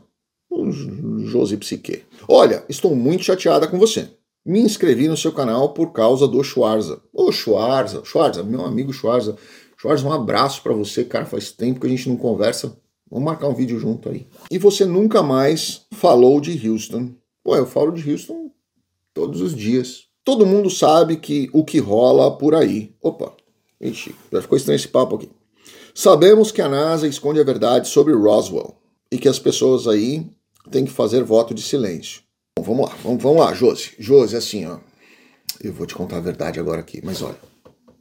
Josi 1.26 1.58
Psique. 1.58 2.04
Olha, 2.28 2.64
estou 2.68 2.96
muito 2.96 3.24
chateada 3.24 3.68
com 3.68 3.80
você 3.80 4.10
me 4.46 4.60
inscrevi 4.60 5.08
no 5.08 5.16
seu 5.16 5.32
canal 5.32 5.70
por 5.70 5.92
causa 5.92 6.28
do 6.28 6.44
Schwarza. 6.44 7.02
Ô 7.14 7.32
Schwarza, 7.32 8.04
Schwarza, 8.04 8.44
meu 8.44 8.66
amigo 8.66 8.92
Schwarza. 8.92 9.38
Schwarza, 9.78 10.08
um 10.08 10.12
abraço 10.12 10.62
para 10.62 10.74
você, 10.74 11.04
cara. 11.04 11.26
Faz 11.26 11.52
tempo 11.52 11.80
que 11.80 11.88
a 11.88 11.90
gente 11.90 12.10
não 12.10 12.18
conversa. 12.18 12.76
Vamos 13.10 13.26
marcar 13.26 13.48
um 13.48 13.54
vídeo 13.54 13.80
junto 13.80 14.10
aí. 14.10 14.28
E 14.50 14.58
você 14.58 14.86
nunca 14.86 15.22
mais 15.22 15.86
falou 15.92 16.40
de 16.40 16.68
Houston. 16.68 17.12
Pô, 17.44 17.56
eu 17.56 17.66
falo 17.66 17.92
de 17.92 18.10
Houston 18.10 18.52
todos 19.14 19.42
os 19.42 19.56
dias. 19.56 20.06
Todo 20.24 20.46
mundo 20.46 20.70
sabe 20.70 21.18
que 21.18 21.50
o 21.52 21.64
que 21.64 21.80
rola 21.80 22.38
por 22.38 22.56
aí. 22.56 22.96
Opa, 23.02 23.34
ixi, 23.80 24.16
já 24.32 24.42
ficou 24.42 24.58
estranho 24.58 24.76
esse 24.76 24.88
papo 24.88 25.16
aqui. 25.16 25.30
Sabemos 25.94 26.52
que 26.52 26.62
a 26.62 26.70
NASA 26.70 27.08
esconde 27.08 27.40
a 27.40 27.44
verdade 27.44 27.88
sobre 27.88 28.14
Roswell 28.14 28.76
e 29.12 29.18
que 29.18 29.28
as 29.28 29.40
pessoas 29.40 29.88
aí 29.88 30.30
têm 30.70 30.86
que 30.86 30.92
fazer 30.92 31.24
voto 31.24 31.54
de 31.54 31.62
silêncio. 31.62 32.22
Bom, 32.58 32.64
vamos 32.64 32.90
lá, 32.90 32.96
vamos, 33.02 33.24
vamos 33.24 33.40
lá, 33.40 33.54
Josi. 33.54 33.92
Josi, 33.98 34.36
assim, 34.36 34.66
ó. 34.66 34.80
Eu 35.64 35.74
vou 35.74 35.88
te 35.88 35.96
contar 35.96 36.18
a 36.18 36.22
verdade 36.22 36.60
agora 36.60 36.82
aqui, 36.82 37.02
mas 37.04 37.22
olha, 37.22 37.38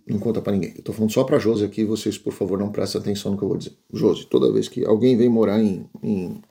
não 0.06 0.18
conta 0.18 0.42
para 0.42 0.52
ninguém. 0.52 0.74
Eu 0.76 0.82
tô 0.82 0.92
falando 0.92 1.12
só 1.12 1.24
pra 1.24 1.38
Josi 1.38 1.64
aqui, 1.64 1.84
vocês, 1.84 2.18
por 2.18 2.32
favor, 2.32 2.58
não 2.58 2.72
prestem 2.72 3.00
atenção 3.00 3.32
no 3.32 3.38
que 3.38 3.44
eu 3.44 3.48
vou 3.48 3.56
dizer. 3.56 3.76
Josi, 3.92 4.26
toda 4.26 4.52
vez 4.52 4.68
que 4.68 4.84
alguém 4.84 5.16
vem 5.16 5.28
morar 5.28 5.60
em, 5.62 5.88
em 6.02 6.42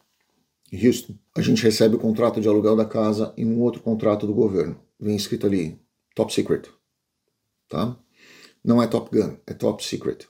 Houston, 0.74 1.14
a 1.36 1.42
gente 1.42 1.62
recebe 1.64 1.96
o 1.96 2.00
contrato 2.00 2.40
de 2.40 2.48
aluguel 2.48 2.76
da 2.76 2.86
casa 2.86 3.34
e 3.38 3.46
um 3.46 3.60
outro 3.62 3.82
contrato 3.82 4.26
do 4.26 4.34
governo. 4.34 4.80
Vem 5.00 5.16
escrito 5.16 5.46
ali, 5.46 5.80
top 6.16 6.34
secret. 6.34 6.70
Tá? 7.68 7.98
Não 8.64 8.82
é 8.82 8.88
Top 8.88 9.16
Gun, 9.16 9.38
é 9.46 9.54
Top 9.54 9.84
Secret. 9.86 10.28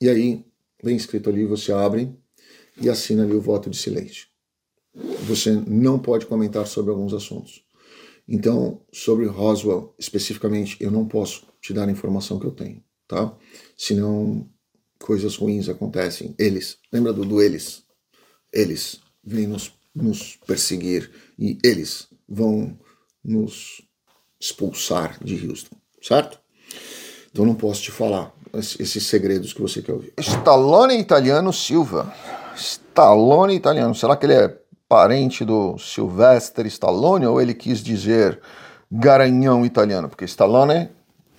E 0.00 0.08
aí, 0.08 0.44
vem 0.82 0.96
escrito 0.96 1.28
ali, 1.28 1.44
você 1.44 1.72
abre 1.72 2.10
e 2.80 2.88
assina 2.88 3.22
ali 3.22 3.34
o 3.34 3.40
voto 3.40 3.68
de 3.68 3.76
silêncio 3.76 4.29
você 4.94 5.52
não 5.52 5.98
pode 5.98 6.26
comentar 6.26 6.66
sobre 6.66 6.90
alguns 6.90 7.14
assuntos. 7.14 7.62
Então, 8.28 8.80
sobre 8.92 9.26
Roswell 9.26 9.94
especificamente, 9.98 10.76
eu 10.80 10.90
não 10.90 11.06
posso 11.06 11.46
te 11.60 11.72
dar 11.72 11.88
a 11.88 11.92
informação 11.92 12.38
que 12.38 12.46
eu 12.46 12.52
tenho, 12.52 12.82
tá? 13.08 13.36
Senão 13.76 14.48
coisas 14.98 15.36
ruins 15.36 15.68
acontecem. 15.68 16.34
Eles, 16.38 16.78
lembra 16.92 17.12
do, 17.12 17.24
do 17.24 17.42
eles? 17.42 17.82
Eles 18.52 19.00
vêm 19.24 19.46
nos, 19.46 19.72
nos 19.94 20.38
perseguir 20.46 21.10
e 21.38 21.58
eles 21.64 22.08
vão 22.28 22.78
nos 23.24 23.82
expulsar 24.40 25.22
de 25.22 25.46
Houston. 25.46 25.76
certo? 26.00 26.38
Então 27.30 27.44
não 27.44 27.54
posso 27.54 27.82
te 27.82 27.90
falar 27.90 28.34
esses 28.52 29.06
segredos 29.06 29.52
que 29.52 29.60
você 29.60 29.82
quer 29.82 29.92
ouvir. 29.92 30.12
Stallone 30.18 30.98
italiano 30.98 31.52
Silva. 31.52 32.12
Stallone 32.56 33.54
italiano. 33.54 33.94
Será 33.94 34.16
que 34.16 34.26
ele 34.26 34.34
é 34.34 34.60
parente 34.90 35.44
do 35.44 35.78
Sylvester 35.78 36.66
Stallone 36.66 37.24
ou 37.24 37.40
ele 37.40 37.54
quis 37.54 37.78
dizer 37.78 38.40
garanhão 38.90 39.64
italiano? 39.64 40.08
Porque 40.08 40.24
Stallone 40.24 40.88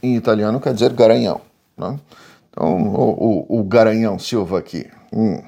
em 0.01 0.15
italiano 0.15 0.61
quer 0.61 0.73
dizer 0.73 0.93
garanhão. 0.93 1.41
Né? 1.77 1.99
Então, 2.49 2.81
o, 2.93 3.49
o, 3.49 3.59
o 3.59 3.63
garanhão 3.65 4.17
Silva 4.17 4.57
aqui. 4.57 4.89
Hum. 5.11 5.43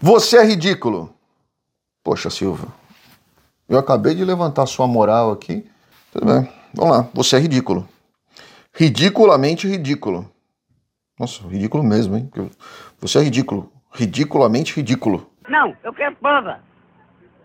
Você 0.00 0.38
é 0.38 0.44
ridículo. 0.44 1.12
Poxa, 2.04 2.30
Silva. 2.30 2.68
Eu 3.68 3.76
acabei 3.76 4.14
de 4.14 4.24
levantar 4.24 4.66
sua 4.66 4.86
moral 4.86 5.32
aqui. 5.32 5.68
Tudo 6.12 6.26
bem. 6.26 6.48
Vamos 6.72 6.96
lá. 6.96 7.08
Você 7.12 7.36
é 7.36 7.40
ridículo. 7.40 7.88
Ridiculamente 8.72 9.66
ridículo. 9.66 10.30
Nossa, 11.18 11.42
ridículo 11.48 11.82
mesmo, 11.82 12.16
hein? 12.16 12.30
Você 13.00 13.18
é 13.18 13.22
ridículo. 13.22 13.70
Ridiculamente 13.92 14.74
ridículo. 14.76 15.30
Não, 15.48 15.76
eu 15.82 15.92
quero 15.92 16.16
panda. 16.16 16.60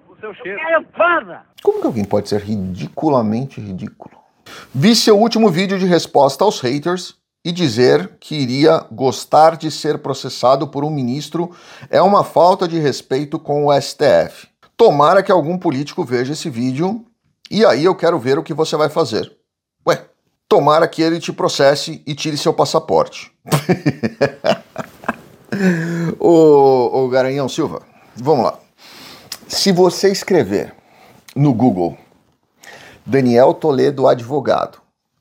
O 0.08 0.16
seu 0.20 0.34
cheiro. 0.36 0.60
Eu 0.60 0.66
quero 0.66 0.86
panda. 0.96 1.42
Como 1.64 1.82
que 1.82 1.88
alguém 1.88 2.06
pode 2.06 2.30
ser 2.30 2.42
ridiculamente 2.42 3.60
ridículo? 3.60 4.16
Vi 4.74 4.96
seu 4.96 5.20
último 5.20 5.50
vídeo 5.50 5.80
de 5.80 5.86
resposta 5.86 6.44
aos 6.44 6.60
haters 6.60 7.16
e 7.44 7.52
dizer 7.52 8.18
que 8.20 8.36
iria 8.36 8.86
gostar 8.92 9.56
de 9.56 9.70
ser 9.70 10.00
processado 10.00 10.68
por 10.68 10.84
um 10.84 10.90
ministro 10.90 11.52
é 11.90 12.02
uma 12.02 12.24
falta 12.24 12.68
de 12.68 12.80
respeito 12.80 13.38
com 13.38 13.66
o 13.66 13.82
STF. 13.82 14.48
Tomara 14.76 15.22
que 15.22 15.32
algum 15.32 15.58
político 15.58 16.04
veja 16.04 16.34
esse 16.34 16.50
vídeo 16.50 17.06
e 17.50 17.64
aí 17.64 17.86
eu 17.86 17.96
quero 17.96 18.20
ver 18.20 18.38
o 18.38 18.44
que 18.44 18.54
você 18.54 18.76
vai 18.76 18.90
fazer. 18.90 19.32
Ué, 19.88 20.06
tomara 20.50 20.88
que 20.88 21.02
ele 21.02 21.20
te 21.20 21.32
processe 21.32 22.04
e 22.06 22.16
tire 22.16 22.38
seu 22.38 22.54
passaporte. 22.54 23.32
ô, 26.20 27.04
ô 27.04 27.10
Garanhão 27.10 27.48
Silva, 27.48 27.82
vamos 28.16 28.46
lá. 28.46 28.60
Se 29.48 29.72
você 29.72 30.12
escrever 30.12 30.74
no 31.36 31.54
Google 31.54 31.98
Daniel 33.06 33.54
Toledo 33.54 34.08
advogado, 34.08 34.80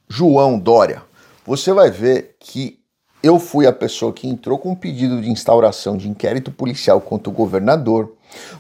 João 0.09 0.59
Dória, 0.59 1.03
você 1.45 1.73
vai 1.73 1.91
ver 1.91 2.37
que 2.41 2.79
eu 3.23 3.39
fui 3.39 3.67
a 3.67 3.73
pessoa 3.73 4.13
que 4.13 4.29
entrou 4.29 4.59
com 4.59 4.73
um 4.73 4.75
pedido 4.75 5.21
de 5.21 5.31
instauração 5.31 5.97
de 5.97 6.09
inquérito 6.09 6.51
policial 6.51 7.01
contra 7.01 7.31
o 7.31 7.33
governador. 7.33 8.15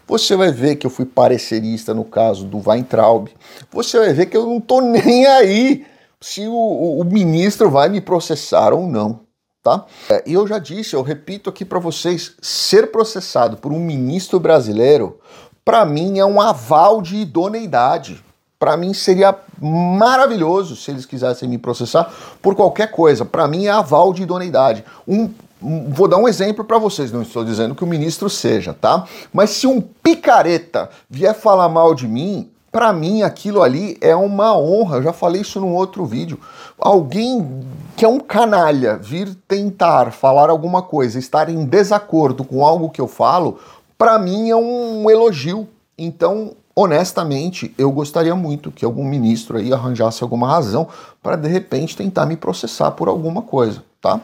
Você 0.06 0.36
vai 0.36 0.50
ver 0.50 0.76
que 0.76 0.86
eu 0.86 0.90
fui 0.90 1.04
parecerista 1.04 1.92
no 1.92 2.04
caso 2.04 2.46
do 2.46 2.62
Weintraub. 2.66 3.28
Você 3.70 3.98
vai 3.98 4.12
ver 4.12 4.26
que 4.26 4.36
eu 4.36 4.46
não 4.46 4.60
tô 4.60 4.80
nem 4.84 5.26
aí 5.26 5.86
se 6.20 6.46
o, 6.46 6.98
o 6.98 7.04
ministro 7.04 7.70
vai 7.70 7.90
me 7.90 8.00
processar 8.00 8.72
ou 8.72 8.86
não, 8.86 9.20
tá? 9.64 9.86
É, 10.10 10.22
e 10.26 10.34
eu 10.34 10.46
já 10.46 10.58
disse, 10.58 10.94
eu 10.94 11.00
repito 11.00 11.48
aqui 11.48 11.64
para 11.64 11.78
vocês, 11.78 12.34
ser 12.42 12.92
processado 12.92 13.56
por 13.56 13.72
um 13.72 13.80
ministro 13.80 14.38
brasileiro, 14.38 15.18
para 15.64 15.86
mim 15.86 16.18
é 16.18 16.26
um 16.26 16.38
aval 16.38 17.00
de 17.00 17.16
idoneidade. 17.16 18.22
Para 18.58 18.76
mim 18.76 18.92
seria 18.92 19.34
maravilhoso 19.60 20.76
se 20.76 20.90
eles 20.90 21.06
quisessem 21.06 21.48
me 21.48 21.58
processar 21.58 22.12
por 22.40 22.54
qualquer 22.54 22.90
coisa. 22.90 23.24
Para 23.24 23.48
mim 23.48 23.64
é 23.64 23.70
aval 23.70 24.12
de 24.12 24.22
idoneidade. 24.22 24.84
Um, 25.08 25.30
um, 25.62 25.90
vou 25.90 26.06
dar 26.06 26.18
um 26.18 26.28
exemplo 26.28 26.64
para 26.64 26.78
vocês, 26.78 27.10
não 27.10 27.22
estou 27.22 27.44
dizendo 27.44 27.74
que 27.74 27.82
o 27.82 27.86
ministro 27.86 28.28
seja, 28.28 28.74
tá? 28.74 29.06
Mas 29.32 29.50
se 29.50 29.66
um 29.66 29.80
picareta 29.80 30.90
vier 31.08 31.34
falar 31.34 31.68
mal 31.68 31.94
de 31.94 32.06
mim, 32.06 32.50
para 32.74 32.92
mim 32.92 33.22
aquilo 33.22 33.62
ali 33.62 33.96
é 34.00 34.16
uma 34.16 34.58
honra. 34.58 34.96
Eu 34.96 35.04
já 35.04 35.12
falei 35.12 35.42
isso 35.42 35.60
num 35.60 35.76
outro 35.76 36.04
vídeo. 36.04 36.40
Alguém 36.76 37.64
que 37.96 38.04
é 38.04 38.08
um 38.08 38.18
canalha 38.18 38.96
vir 38.96 39.32
tentar 39.46 40.10
falar 40.10 40.50
alguma 40.50 40.82
coisa, 40.82 41.16
estar 41.16 41.48
em 41.48 41.64
desacordo 41.64 42.42
com 42.42 42.66
algo 42.66 42.90
que 42.90 43.00
eu 43.00 43.06
falo, 43.06 43.60
para 43.96 44.18
mim 44.18 44.50
é 44.50 44.56
um 44.56 45.08
elogio. 45.08 45.68
Então, 45.96 46.56
honestamente, 46.74 47.72
eu 47.78 47.92
gostaria 47.92 48.34
muito 48.34 48.72
que 48.72 48.84
algum 48.84 49.04
ministro 49.04 49.56
aí 49.56 49.72
arranjasse 49.72 50.24
alguma 50.24 50.48
razão 50.48 50.88
para 51.22 51.36
de 51.36 51.46
repente 51.46 51.96
tentar 51.96 52.26
me 52.26 52.36
processar 52.36 52.90
por 52.90 53.06
alguma 53.06 53.42
coisa, 53.42 53.84
tá? 54.04 54.20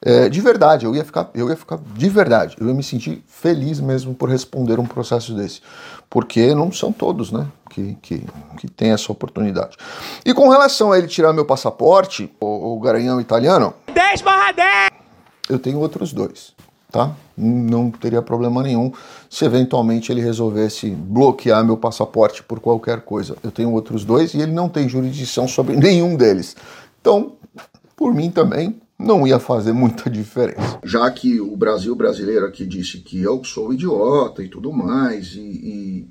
É, 0.00 0.28
de 0.28 0.40
verdade, 0.40 0.86
eu 0.86 0.94
ia 0.94 1.04
ficar, 1.04 1.28
eu 1.34 1.48
ia 1.48 1.56
ficar 1.56 1.80
de 1.96 2.08
verdade, 2.08 2.56
eu 2.60 2.68
ia 2.68 2.74
me 2.74 2.82
sentir 2.82 3.24
feliz 3.26 3.80
mesmo 3.80 4.14
por 4.14 4.28
responder 4.28 4.78
um 4.78 4.86
processo 4.86 5.34
desse, 5.34 5.60
porque 6.08 6.54
não 6.54 6.70
são 6.70 6.92
todos, 6.92 7.32
né, 7.32 7.46
que, 7.70 7.96
que, 8.00 8.24
que 8.58 8.68
tem 8.68 8.92
essa 8.92 9.10
oportunidade. 9.10 9.76
E 10.24 10.32
com 10.32 10.48
relação 10.48 10.92
a 10.92 10.98
ele 10.98 11.08
tirar 11.08 11.32
meu 11.32 11.44
passaporte, 11.44 12.30
o, 12.38 12.74
o 12.74 12.80
garanhão 12.80 13.20
italiano, 13.20 13.74
10 13.92 14.22
barra 14.22 14.52
10! 14.52 14.90
Eu 15.48 15.58
tenho 15.58 15.80
outros 15.80 16.12
dois 16.12 16.54
tá? 16.92 17.10
Não 17.36 17.90
teria 17.90 18.22
problema 18.22 18.62
nenhum 18.62 18.92
se 19.28 19.44
eventualmente 19.44 20.12
ele 20.12 20.20
resolvesse 20.20 20.90
bloquear 20.90 21.64
meu 21.64 21.76
passaporte 21.76 22.40
por 22.40 22.60
qualquer 22.60 23.00
coisa. 23.00 23.36
Eu 23.42 23.50
tenho 23.50 23.72
outros 23.72 24.04
dois 24.04 24.32
e 24.32 24.40
ele 24.40 24.52
não 24.52 24.68
tem 24.68 24.88
jurisdição 24.88 25.48
sobre 25.48 25.74
nenhum 25.74 26.14
deles. 26.14 26.56
Então, 27.00 27.32
por 27.96 28.14
mim 28.14 28.30
também, 28.30 28.80
não 28.98 29.26
ia 29.26 29.38
fazer 29.38 29.72
muita 29.72 30.08
diferença. 30.10 30.78
Já 30.84 31.10
que 31.10 31.40
o 31.40 31.56
Brasil 31.56 31.94
brasileiro 31.94 32.46
aqui 32.46 32.66
disse 32.66 32.98
que 32.98 33.20
eu 33.20 33.42
sou 33.44 33.72
idiota 33.72 34.42
e 34.42 34.48
tudo 34.48 34.72
mais, 34.72 35.34
e, 35.34 35.40
e... 35.40 36.08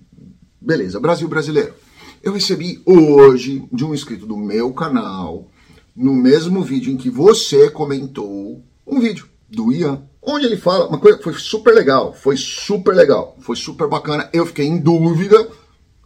beleza, 0.62 1.00
Brasil 1.00 1.28
brasileiro. 1.28 1.74
Eu 2.22 2.34
recebi 2.34 2.82
hoje 2.86 3.68
de 3.72 3.84
um 3.84 3.94
inscrito 3.94 4.26
do 4.26 4.38
meu 4.38 4.74
canal, 4.74 5.50
no 5.96 6.14
mesmo 6.14 6.64
vídeo 6.64 6.92
em 6.92 6.98
que 6.98 7.10
você 7.10 7.70
comentou, 7.70 8.64
um 8.88 9.00
vídeo 9.00 9.28
do 9.50 9.72
Ian 9.72 10.02
onde 10.26 10.46
ele 10.46 10.58
fala 10.58 10.88
uma 10.88 10.98
coisa 10.98 11.20
foi 11.22 11.34
super 11.34 11.74
legal, 11.74 12.14
foi 12.14 12.38
super 12.38 12.96
legal, 12.96 13.36
foi 13.40 13.56
super 13.56 13.88
bacana. 13.88 14.30
Eu 14.32 14.46
fiquei 14.46 14.66
em 14.66 14.78
dúvida, 14.78 15.48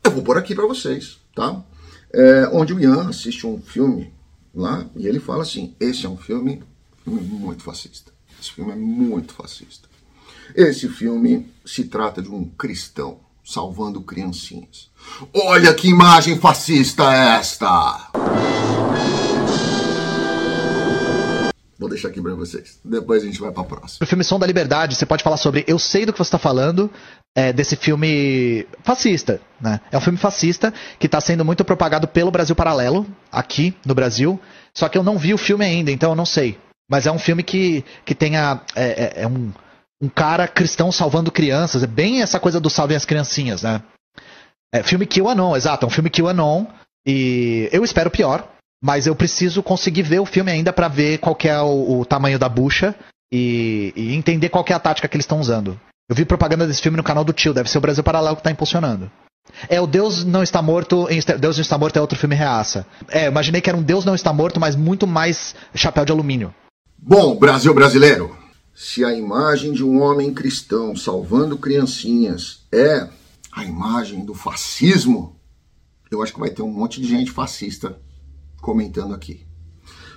eu 0.04 0.12
vou 0.12 0.24
pôr 0.24 0.38
aqui 0.38 0.56
para 0.56 0.66
vocês, 0.66 1.20
tá? 1.36 1.63
É, 2.13 2.50
onde 2.52 2.74
o 2.74 2.80
Ian 2.80 3.10
assiste 3.10 3.46
um 3.46 3.60
filme 3.60 4.13
lá 4.58 4.86
e 4.96 5.08
ele 5.08 5.20
fala 5.20 5.43
assim: 5.43 5.74
esse 5.80 6.06
é 6.06 6.10
um 6.10 6.17
filme, 6.17 6.63
muito 7.06 7.63
fascista. 7.63 8.12
Esse 8.41 8.52
filme 8.52 8.72
é 8.72 8.76
muito 8.76 9.34
fascista. 9.34 9.88
Esse 10.56 10.89
filme 10.89 11.48
se 11.65 11.86
trata 11.86 12.22
de 12.22 12.30
um 12.30 12.46
cristão 12.46 13.20
salvando 13.46 14.02
criancinhas. 14.02 14.89
Olha 15.34 15.74
que 15.74 15.88
imagem 15.88 16.38
fascista 16.38 17.04
é 17.13 17.39
esta! 17.39 18.12
Vou 21.80 21.88
deixar 21.88 22.08
aqui 22.08 22.22
para 22.22 22.34
vocês. 22.34 22.80
Depois 22.84 23.22
a 23.22 23.26
gente 23.26 23.40
vai 23.40 23.52
para 23.52 23.63
próxima. 23.63 24.04
O 24.04 24.08
filme 24.08 24.24
Som 24.24 24.40
da 24.40 24.48
Liberdade, 24.48 24.96
você 24.96 25.06
pode 25.06 25.24
falar 25.24 25.38
sobre. 25.38 25.63
Eu 25.68 25.78
sei 25.78 26.06
do 26.06 26.12
que 26.12 26.18
você 26.18 26.28
está 26.28 26.40
falando, 26.40 26.92
é, 27.36 27.54
desse 27.54 27.76
filme 27.76 28.66
fascista, 28.84 29.40
né? 29.62 29.80
É 29.92 29.98
um 29.98 30.02
filme 30.02 30.18
fascista 30.18 30.74
que 30.98 31.06
está 31.06 31.22
sendo 31.22 31.46
muito 31.46 31.63
propagado 31.63 32.08
pelo 32.08 32.32
Brasil 32.32 32.56
Paralelo, 32.56 33.06
aqui 33.32 33.76
no 33.86 33.94
Brasil. 33.94 34.40
Só 34.74 34.90
que 34.90 34.98
eu 34.98 35.04
não 35.04 35.18
vi 35.18 35.34
o 35.34 35.38
filme 35.38 35.63
ainda, 35.63 35.92
então 35.92 36.12
eu 36.12 36.16
não 36.16 36.26
sei. 36.26 36.58
Mas 36.90 37.06
é 37.06 37.12
um 37.12 37.20
filme 37.20 37.44
que, 37.44 37.86
que 38.04 38.16
tem 38.16 38.38
a. 38.38 38.60
É, 38.76 38.86
é, 38.86 39.13
é 39.24 39.28
um, 39.28 39.52
um 40.02 40.10
cara 40.10 40.48
cristão 40.48 40.92
salvando 40.92 41.32
crianças. 41.32 41.84
É 41.84 41.88
bem 41.88 42.24
essa 42.24 42.40
coisa 42.40 42.60
do 42.60 42.72
salvem 42.72 42.98
as 42.98 43.06
criancinhas, 43.06 43.62
né? 43.62 43.84
É 44.74 44.82
filme 44.82 45.06
Kill 45.06 45.30
Anon, 45.30 45.56
exato, 45.56 45.86
é 45.86 45.88
um 45.88 45.92
filme 45.92 46.10
Kill 46.10 46.28
Anon. 46.28 46.66
E 47.06 47.70
eu 47.72 47.84
espero 47.84 48.12
pior, 48.12 48.52
mas 48.82 49.08
eu 49.08 49.16
preciso 49.16 49.63
conseguir 49.63 50.04
ver 50.04 50.20
o 50.20 50.26
filme 50.26 50.52
ainda 50.52 50.72
para 50.72 50.88
ver 50.88 51.18
qual 51.18 51.38
é 51.44 51.62
o, 51.62 52.00
o, 52.00 52.06
tamanho 52.06 52.38
da 52.38 52.48
bucha 52.48 52.96
e, 53.32 53.94
e, 53.96 54.16
entender 54.16 54.50
qual 54.50 54.66
é 54.68 54.74
a 54.74 54.80
tática 54.80 55.08
que 55.08 55.16
eles 55.16 55.24
estão 55.24 55.40
usando. 55.40 55.80
Eu 56.10 56.16
vi 56.16 56.24
propaganda 56.24 56.66
desse 56.66 56.82
filme 56.82 56.98
no 56.98 57.04
canal 57.04 57.24
do 57.24 57.34
Tio, 57.34 57.54
deve 57.54 57.70
ser 57.70 57.78
o 57.78 57.82
Brasil 57.82 58.04
Paralelo 58.04 58.36
que 58.36 58.42
está 58.42 58.52
impulsionando. 58.52 59.12
É 59.70 59.80
o 59.82 59.88
Deus 59.88 60.24
Não 60.24 60.44
Está 60.44 60.62
Morto, 60.62 61.08
Deus 61.40 61.58
Não 61.58 61.62
Está 61.62 61.78
Morto 61.78 61.98
é 61.98 62.02
outro 62.02 62.18
filme 62.18 62.36
reaça. 62.36 62.86
É, 63.10 63.28
imaginei 63.28 63.62
que 63.62 63.70
era 63.70 63.78
um 63.78 63.84
Deus 63.84 64.06
Não 64.06 64.16
Está 64.16 64.32
Morto, 64.32 64.60
mas 64.60 64.76
muito 64.76 65.08
mais 65.08 65.56
chapéu 65.74 66.06
de 66.06 66.12
alumínio. 66.12 66.54
Bom, 66.98 67.38
Brasil 67.38 67.74
brasileiro, 67.74 68.36
se 68.74 69.04
a 69.04 69.13
imagem 69.13 69.74
de 69.74 69.84
um 69.84 70.02
homem 70.02 70.34
cristão 70.34 70.96
salvando 70.96 71.58
criancinhas 71.58 72.66
é 72.72 73.08
a 73.52 73.63
imagem 73.63 74.24
do 74.24 74.34
fascismo, 74.34 75.40
eu 76.12 76.22
acho 76.22 76.34
que 76.34 76.40
vai 76.40 76.50
ter 76.50 76.62
um 76.62 76.72
monte 76.72 77.02
de 77.02 77.08
gente 77.08 77.32
fascista 77.32 77.98
comentando 78.67 79.13
aqui. 79.13 79.47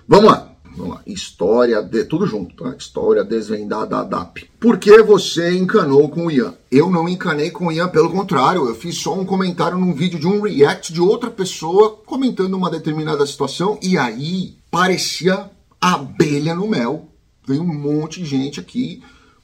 Vamos 0.09 0.29
lá. 0.29 0.57
Vamos 0.77 0.95
lá. 0.95 1.03
História, 1.07 1.81
de, 1.81 2.03
tudo 2.05 2.27
junto, 2.27 2.57
tá? 2.57 2.75
História 2.77 3.23
desvendada 3.23 3.87
da 3.87 4.03
DAP. 4.03 4.51
Por 4.59 4.77
que 4.77 5.01
você 5.05 5.57
encanou 5.57 6.09
com 6.09 6.27
o 6.27 6.31
Ian? 6.33 6.55
Eu 6.69 6.91
não 6.91 7.09
encanei 7.09 7.53
com 7.53 7.69
o 7.69 7.73
Ian, 7.73 7.89
pelo 7.89 8.11
contrário, 8.11 8.67
eu 8.67 8.75
fiz 8.75 8.97
só 8.97 9.15
um 9.15 9.25
comentário 9.25 9.79
num 9.79 9.95
vídeo 9.95 10.19
de 10.19 10.27
um 10.27 10.41
react 10.41 10.93
de 10.93 11.01
outra 11.01 11.31
pessoa 11.31 12.03
comentando 12.05 12.55
uma 12.55 12.69
determinada 12.69 13.25
situação 13.25 13.79
e 13.81 13.97
aí 13.97 14.57
parecia 14.69 15.49
abelha 15.81 16.53
no 16.53 16.67
mel. 16.67 17.09
Veio 17.47 17.63
um 17.63 17.73
monte 17.73 18.21
de 18.21 18.27
gente 18.27 18.59
aqui 18.59 19.01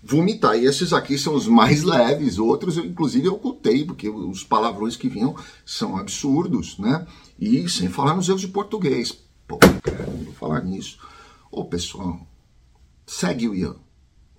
vomitar. 0.07 0.57
E 0.57 0.65
esses 0.65 0.93
aqui 0.93 1.19
são 1.19 1.35
os 1.35 1.47
mais 1.47 1.83
leves, 1.85 2.39
outros 2.39 2.77
eu 2.77 2.85
inclusive 2.85 3.27
eu 3.27 3.35
ocultei, 3.35 3.85
porque 3.85 4.09
os 4.09 4.45
palavrões 4.45 4.97
que 4.97 5.09
vinham 5.09 5.35
são 5.65 5.97
absurdos, 5.97 6.79
né? 6.79 7.07
E 7.39 7.69
sem 7.69 7.89
falar 7.89 8.15
nos 8.15 8.29
erros 8.29 8.41
de 8.41 8.49
português. 8.49 9.13
Pô, 9.47 9.59
cara, 9.59 10.07
não 10.07 10.25
vou 10.25 10.35
falar 10.35 10.63
nisso. 10.63 10.99
Ô 11.51 11.65
pessoal, 11.65 12.27
segue 13.07 13.49
o 13.49 13.55
Ian. 13.55 13.77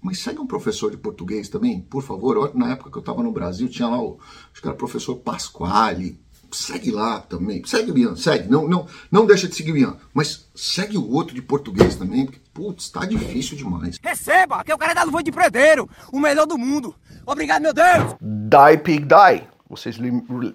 Mas 0.01 0.19
segue 0.19 0.39
um 0.39 0.47
professor 0.47 0.91
de 0.91 0.97
português 0.97 1.49
também, 1.49 1.81
por 1.81 2.03
favor. 2.03 2.53
Na 2.55 2.71
época 2.71 2.91
que 2.91 2.97
eu 2.97 3.01
estava 3.01 3.23
no 3.23 3.31
Brasil, 3.31 3.67
tinha 3.67 3.87
lá 3.87 4.01
o, 4.01 4.19
acho 4.51 4.61
que 4.61 4.67
era 4.67 4.75
o 4.75 4.77
professor 4.77 5.15
Pasquale. 5.17 6.19
Segue 6.51 6.91
lá 6.91 7.19
também. 7.19 7.63
Segue 7.65 7.91
o 7.91 7.97
Ian, 7.97 8.15
segue. 8.15 8.49
Não, 8.49 8.67
não, 8.67 8.87
não 9.11 9.25
deixa 9.25 9.47
de 9.47 9.55
seguir 9.55 9.71
o 9.71 9.77
Ian. 9.77 9.97
Mas 10.13 10.47
segue 10.55 10.97
o 10.97 11.11
outro 11.11 11.35
de 11.35 11.41
português 11.41 11.95
também, 11.95 12.25
porque, 12.25 12.39
putz, 12.53 12.89
tá 12.89 13.05
difícil 13.05 13.57
demais. 13.57 13.97
Receba, 14.01 14.63
que 14.63 14.73
o 14.73 14.77
cara 14.77 14.91
é 14.93 14.95
da 14.95 15.03
luva 15.03 15.21
de 15.23 15.31
predeiro, 15.31 15.89
o 16.11 16.19
melhor 16.19 16.45
do 16.45 16.57
mundo. 16.57 16.95
Obrigado, 17.25 17.61
meu 17.61 17.73
Deus. 17.73 18.15
Die 18.21 18.77
Pig 18.83 19.05
Die. 19.05 19.43
Vocês 19.69 19.97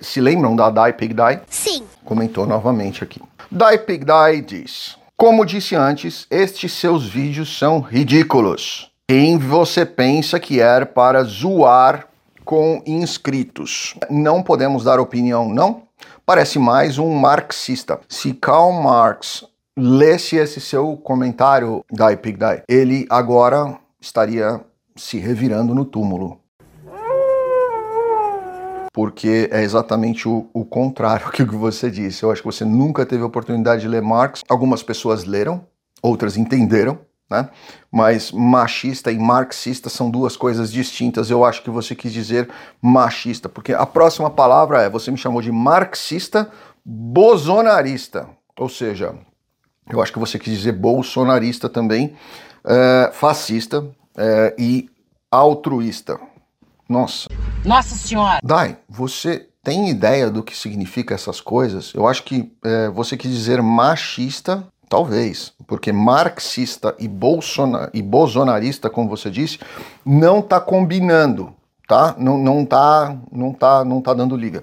se 0.00 0.20
lembram 0.20 0.56
da 0.56 0.70
Die 0.70 0.92
Pig 0.94 1.14
Die? 1.14 1.40
Sim. 1.48 1.84
Comentou 2.04 2.46
novamente 2.46 3.04
aqui. 3.04 3.20
Die 3.50 3.78
Pig 3.86 4.04
Die 4.06 4.40
diz: 4.40 4.96
Como 5.16 5.44
disse 5.44 5.74
antes, 5.74 6.26
estes 6.30 6.72
seus 6.72 7.06
vídeos 7.06 7.58
são 7.58 7.80
ridículos. 7.80 8.90
Quem 9.06 9.36
você 9.36 9.84
pensa 9.84 10.40
que 10.40 10.60
é 10.60 10.84
para 10.86 11.22
zoar 11.24 12.08
com 12.44 12.82
inscritos? 12.86 13.94
Não 14.10 14.42
podemos 14.42 14.84
dar 14.84 15.00
opinião, 15.00 15.48
não? 15.48 15.82
Parece 16.24 16.58
mais 16.58 16.98
um 16.98 17.12
marxista. 17.14 18.00
Se 18.08 18.34
Karl 18.34 18.72
Marx 18.72 19.44
lesse 19.76 20.36
esse 20.36 20.60
seu 20.60 20.96
comentário, 20.96 21.84
Die 21.90 22.16
Pig 22.16 22.38
Die, 22.38 22.62
ele 22.68 23.06
agora 23.08 23.78
estaria 24.00 24.60
se 24.96 25.18
revirando 25.18 25.74
no 25.74 25.84
túmulo 25.84 26.42
porque 28.92 29.48
é 29.50 29.62
exatamente 29.62 30.28
o, 30.28 30.46
o 30.52 30.64
contrário 30.64 31.30
que 31.32 31.44
você 31.44 31.90
disse. 31.90 32.22
Eu 32.22 32.30
acho 32.30 32.42
que 32.42 32.46
você 32.46 32.64
nunca 32.64 33.06
teve 33.06 33.22
a 33.22 33.26
oportunidade 33.26 33.82
de 33.82 33.88
ler 33.88 34.02
Marx. 34.02 34.42
Algumas 34.48 34.82
pessoas 34.82 35.24
leram, 35.24 35.66
outras 36.02 36.36
entenderam, 36.36 36.98
né? 37.32 37.48
Mas 37.90 38.30
machista 38.30 39.10
e 39.10 39.18
marxista 39.18 39.88
são 39.88 40.10
duas 40.10 40.36
coisas 40.36 40.70
distintas. 40.70 41.30
Eu 41.30 41.44
acho 41.44 41.62
que 41.62 41.70
você 41.70 41.94
quis 41.94 42.12
dizer 42.12 42.48
machista, 42.80 43.48
porque 43.48 43.72
a 43.72 43.84
próxima 43.84 44.30
palavra 44.30 44.82
é: 44.82 44.88
você 44.88 45.10
me 45.10 45.18
chamou 45.18 45.42
de 45.42 45.50
marxista 45.50 46.50
bolsonarista. 46.84 48.28
Ou 48.58 48.68
seja, 48.68 49.14
eu 49.90 50.00
acho 50.00 50.12
que 50.12 50.18
você 50.18 50.38
quis 50.38 50.58
dizer 50.58 50.72
bolsonarista 50.72 51.68
também, 51.68 52.14
é, 52.64 53.10
fascista 53.12 53.84
é, 54.16 54.54
e 54.58 54.88
altruísta. 55.30 56.20
Nossa. 56.88 57.28
Nossa 57.64 57.94
Senhora! 57.94 58.40
Dai, 58.44 58.76
você 58.88 59.48
tem 59.62 59.88
ideia 59.88 60.28
do 60.28 60.42
que 60.42 60.56
significa 60.56 61.14
essas 61.14 61.40
coisas? 61.40 61.92
Eu 61.94 62.06
acho 62.06 62.24
que 62.24 62.52
é, 62.64 62.88
você 62.90 63.16
quis 63.16 63.30
dizer 63.30 63.62
machista, 63.62 64.66
talvez, 64.92 65.54
porque 65.66 65.90
marxista 65.90 66.94
e, 66.98 67.08
bolsona, 67.08 67.88
e 67.94 68.02
bolsonarista, 68.02 68.90
como 68.90 69.08
você 69.08 69.30
disse, 69.30 69.58
não 70.04 70.42
tá 70.42 70.60
combinando, 70.60 71.54
tá? 71.88 72.14
Não, 72.18 72.36
não 72.36 72.62
tá, 72.62 73.16
não 73.32 73.54
tá, 73.54 73.86
não 73.86 74.02
tá 74.02 74.12
dando 74.12 74.36
liga. 74.36 74.62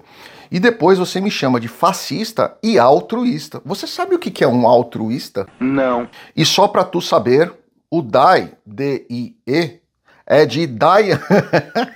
E 0.52 0.60
depois 0.60 1.00
você 1.00 1.20
me 1.20 1.32
chama 1.32 1.60
de 1.60 1.68
fascista 1.68 2.56
e 2.62 2.78
altruísta. 2.78 3.60
Você 3.65 3.88
sabe 3.88 4.13
o 4.13 4.20
que 4.20 4.44
é 4.44 4.48
um 4.48 4.68
altruísta? 4.68 5.48
Não. 5.60 6.08
E 6.36 6.46
só 6.46 6.68
para 6.68 6.84
tu 6.84 7.02
saber, 7.02 7.52
o 7.89 8.04
DAI, 8.04 8.52
D-I-E, 8.63 9.80
é 10.28 10.46
de 10.46 10.68
Diana. 10.68 11.96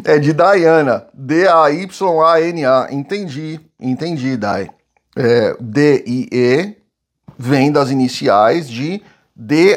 é 0.02 0.18
de 0.18 0.32
Diana. 0.32 1.06
D-A-Y-A-N-A. 1.12 2.88
Entendi, 2.90 3.60
entendi, 3.78 4.34
Dai. 4.38 4.70
É, 5.14 5.54
D-I-E 5.60 6.80
vem 7.42 7.72
das 7.72 7.90
iniciais 7.90 8.68
de 8.68 9.02
D-A-Y-A-N-A. 9.34 9.74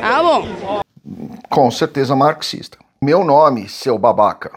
Ah, 0.00 0.22
bom. 0.22 0.46
Com 1.50 1.68
certeza 1.68 2.14
marxista. 2.14 2.78
Meu 3.02 3.24
nome, 3.24 3.68
seu 3.68 3.98
babaca. 3.98 4.52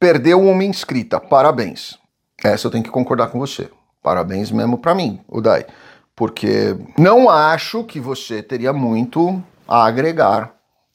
Perdeu 0.00 0.40
uma 0.40 0.64
inscrita. 0.64 1.20
Parabéns. 1.20 1.98
Essa 2.42 2.66
eu 2.66 2.70
tenho 2.70 2.82
que 2.82 2.90
concordar 2.90 3.28
com 3.28 3.38
você. 3.38 3.68
Parabéns 4.02 4.50
mesmo 4.50 4.78
para 4.78 4.94
mim, 4.94 5.20
o 5.28 5.42
Dai. 5.42 5.66
Porque 6.16 6.74
não 6.98 7.28
acho 7.28 7.84
que 7.84 8.00
você 8.00 8.42
teria 8.42 8.72
muito 8.72 9.42
a 9.68 9.84
agregar 9.84 10.54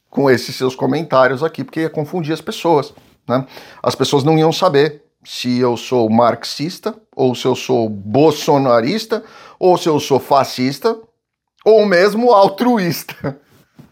com 0.09 0.27
esses 0.27 0.55
seus 0.55 0.75
comentários 0.75 1.43
aqui, 1.43 1.63
porque 1.63 1.81
ia 1.81 1.89
confundir 1.89 2.33
as 2.33 2.41
pessoas. 2.41 2.95
Né? 3.27 3.45
As 3.83 3.93
pessoas 3.93 4.23
não 4.23 4.39
iam 4.39 4.51
saber 4.51 5.03
se 5.23 5.59
eu 5.59 5.77
sou 5.77 6.09
marxista, 6.09 6.95
ou 7.17 7.33
se 7.33 7.45
eu 7.45 7.55
sou 7.55 7.89
bolsonarista, 7.89 9.23
ou 9.59 9.75
se 9.75 9.89
eu 9.89 9.99
sou 9.99 10.19
fascista, 10.19 10.95
ou 11.65 11.83
mesmo 11.83 12.31
altruísta. 12.31 13.41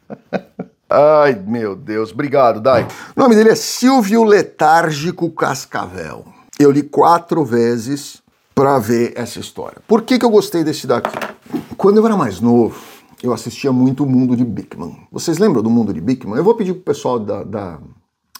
Ai, 0.87 1.33
meu 1.33 1.75
Deus, 1.75 2.11
obrigado, 2.11 2.61
Dai. 2.61 2.87
O 3.15 3.19
nome 3.19 3.33
dele 3.33 3.49
é 3.49 3.55
Silvio 3.55 4.23
Letárgico 4.23 5.31
Cascavel. 5.31 6.23
Eu 6.59 6.69
li 6.69 6.83
quatro 6.83 7.43
vezes 7.43 8.21
para 8.53 8.77
ver 8.77 9.13
essa 9.15 9.39
história. 9.39 9.81
Por 9.87 10.03
que, 10.03 10.19
que 10.19 10.23
eu 10.23 10.29
gostei 10.29 10.63
desse 10.63 10.85
daqui? 10.85 11.17
Quando 11.75 11.97
eu 11.97 12.05
era 12.05 12.15
mais 12.15 12.39
novo, 12.39 12.79
eu 13.23 13.33
assistia 13.33 13.73
muito 13.73 14.03
o 14.03 14.07
Mundo 14.07 14.37
de 14.37 14.45
Bickman. 14.45 14.95
Vocês 15.11 15.39
lembram 15.39 15.63
do 15.63 15.69
Mundo 15.69 15.91
de 15.91 15.99
Bickman? 15.99 16.37
Eu 16.37 16.43
vou 16.43 16.53
pedir 16.53 16.73
pro 16.73 16.83
pessoal 16.83 17.19
da, 17.19 17.43
da, 17.43 17.79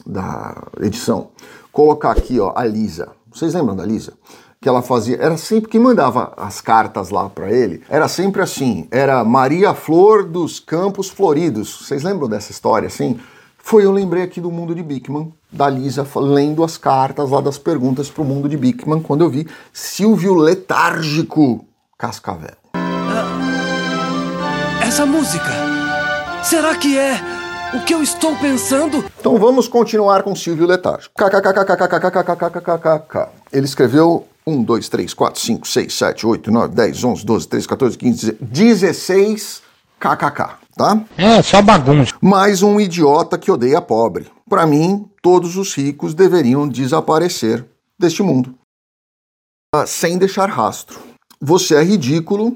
da 0.06 0.64
edição 0.80 1.32
colocar 1.72 2.12
aqui, 2.12 2.40
ó, 2.40 2.54
a 2.56 2.64
Lisa. 2.64 3.10
Vocês 3.34 3.54
lembram 3.54 3.76
da 3.76 3.84
Lisa? 3.84 4.14
Que 4.62 4.70
ela 4.70 4.82
fazia, 4.82 5.18
era 5.22 5.38
sempre 5.38 5.70
que 5.70 5.78
mandava 5.78 6.34
as 6.38 6.60
cartas 6.60 7.10
lá 7.10 7.30
para 7.30 7.52
ele, 7.52 7.84
era 7.90 8.08
sempre 8.08 8.42
assim, 8.42 8.88
era 8.90 9.24
Maria 9.24 9.74
Flor 9.74 10.24
dos 10.24 10.60
Campos 10.60 11.10
Floridos. 11.10 11.86
Vocês 11.86 12.04
lembram 12.04 12.28
dessa 12.28 12.52
história 12.52 12.88
assim? 12.88 13.20
Foi 13.58 13.84
eu 13.84 13.92
lembrei 13.92 14.22
aqui 14.22 14.40
do 14.40 14.52
Mundo 14.52 14.76
de 14.76 14.84
Bickman, 14.84 15.34
da 15.52 15.68
Lisa 15.68 16.08
lendo 16.16 16.64
as 16.64 16.78
cartas 16.78 17.32
lá 17.32 17.42
das 17.42 17.58
perguntas 17.58 18.10
pro 18.10 18.24
Mundo 18.24 18.48
de 18.48 18.56
Bickman 18.56 19.02
quando 19.02 19.24
eu 19.24 19.30
vi 19.30 19.48
Silvio 19.74 20.36
Letárgico 20.36 21.66
Cascavel. 21.98 22.54
Essa 24.84 25.06
música, 25.06 25.52
será 26.44 26.76
que 26.76 26.96
é 26.96 27.20
o 27.74 27.84
que 27.84 27.94
eu 27.94 28.04
estou 28.04 28.36
pensando? 28.36 29.04
Então 29.20 29.38
vamos 29.38 29.68
continuar 29.68 30.22
com 30.22 30.36
Silvio 30.36 30.68
Letárgico. 30.68 31.16
KKKKKKKKKKKKK. 31.18 33.30
Ele 33.52 33.66
escreveu 33.66 34.28
1, 34.48 34.64
2, 34.64 34.90
3, 34.90 35.14
4, 35.14 35.42
5, 35.42 35.68
6, 35.68 35.94
7, 35.94 36.28
8, 36.28 36.52
9, 36.52 36.76
10, 36.76 37.04
11, 37.04 37.26
12, 37.26 37.48
13, 37.48 37.68
14, 37.68 37.98
15, 37.98 38.38
16 38.40 39.62
KKK, 40.00 40.60
tá? 40.76 41.04
É, 41.18 41.42
só 41.42 41.62
bagunça. 41.62 42.14
Mais 42.22 42.62
um 42.62 42.80
idiota 42.80 43.38
que 43.38 43.50
odeia 43.50 43.82
pobre. 43.82 44.28
Para 44.48 44.68
mim, 44.68 45.10
todos 45.22 45.58
os 45.58 45.74
ricos 45.74 46.14
deveriam 46.14 46.68
desaparecer 46.68 47.66
deste 47.98 48.22
mundo. 48.22 48.54
Sem 49.88 50.18
deixar 50.18 50.50
rastro. 50.50 51.00
Você 51.42 51.76
é 51.76 51.84
ridículo, 51.84 52.56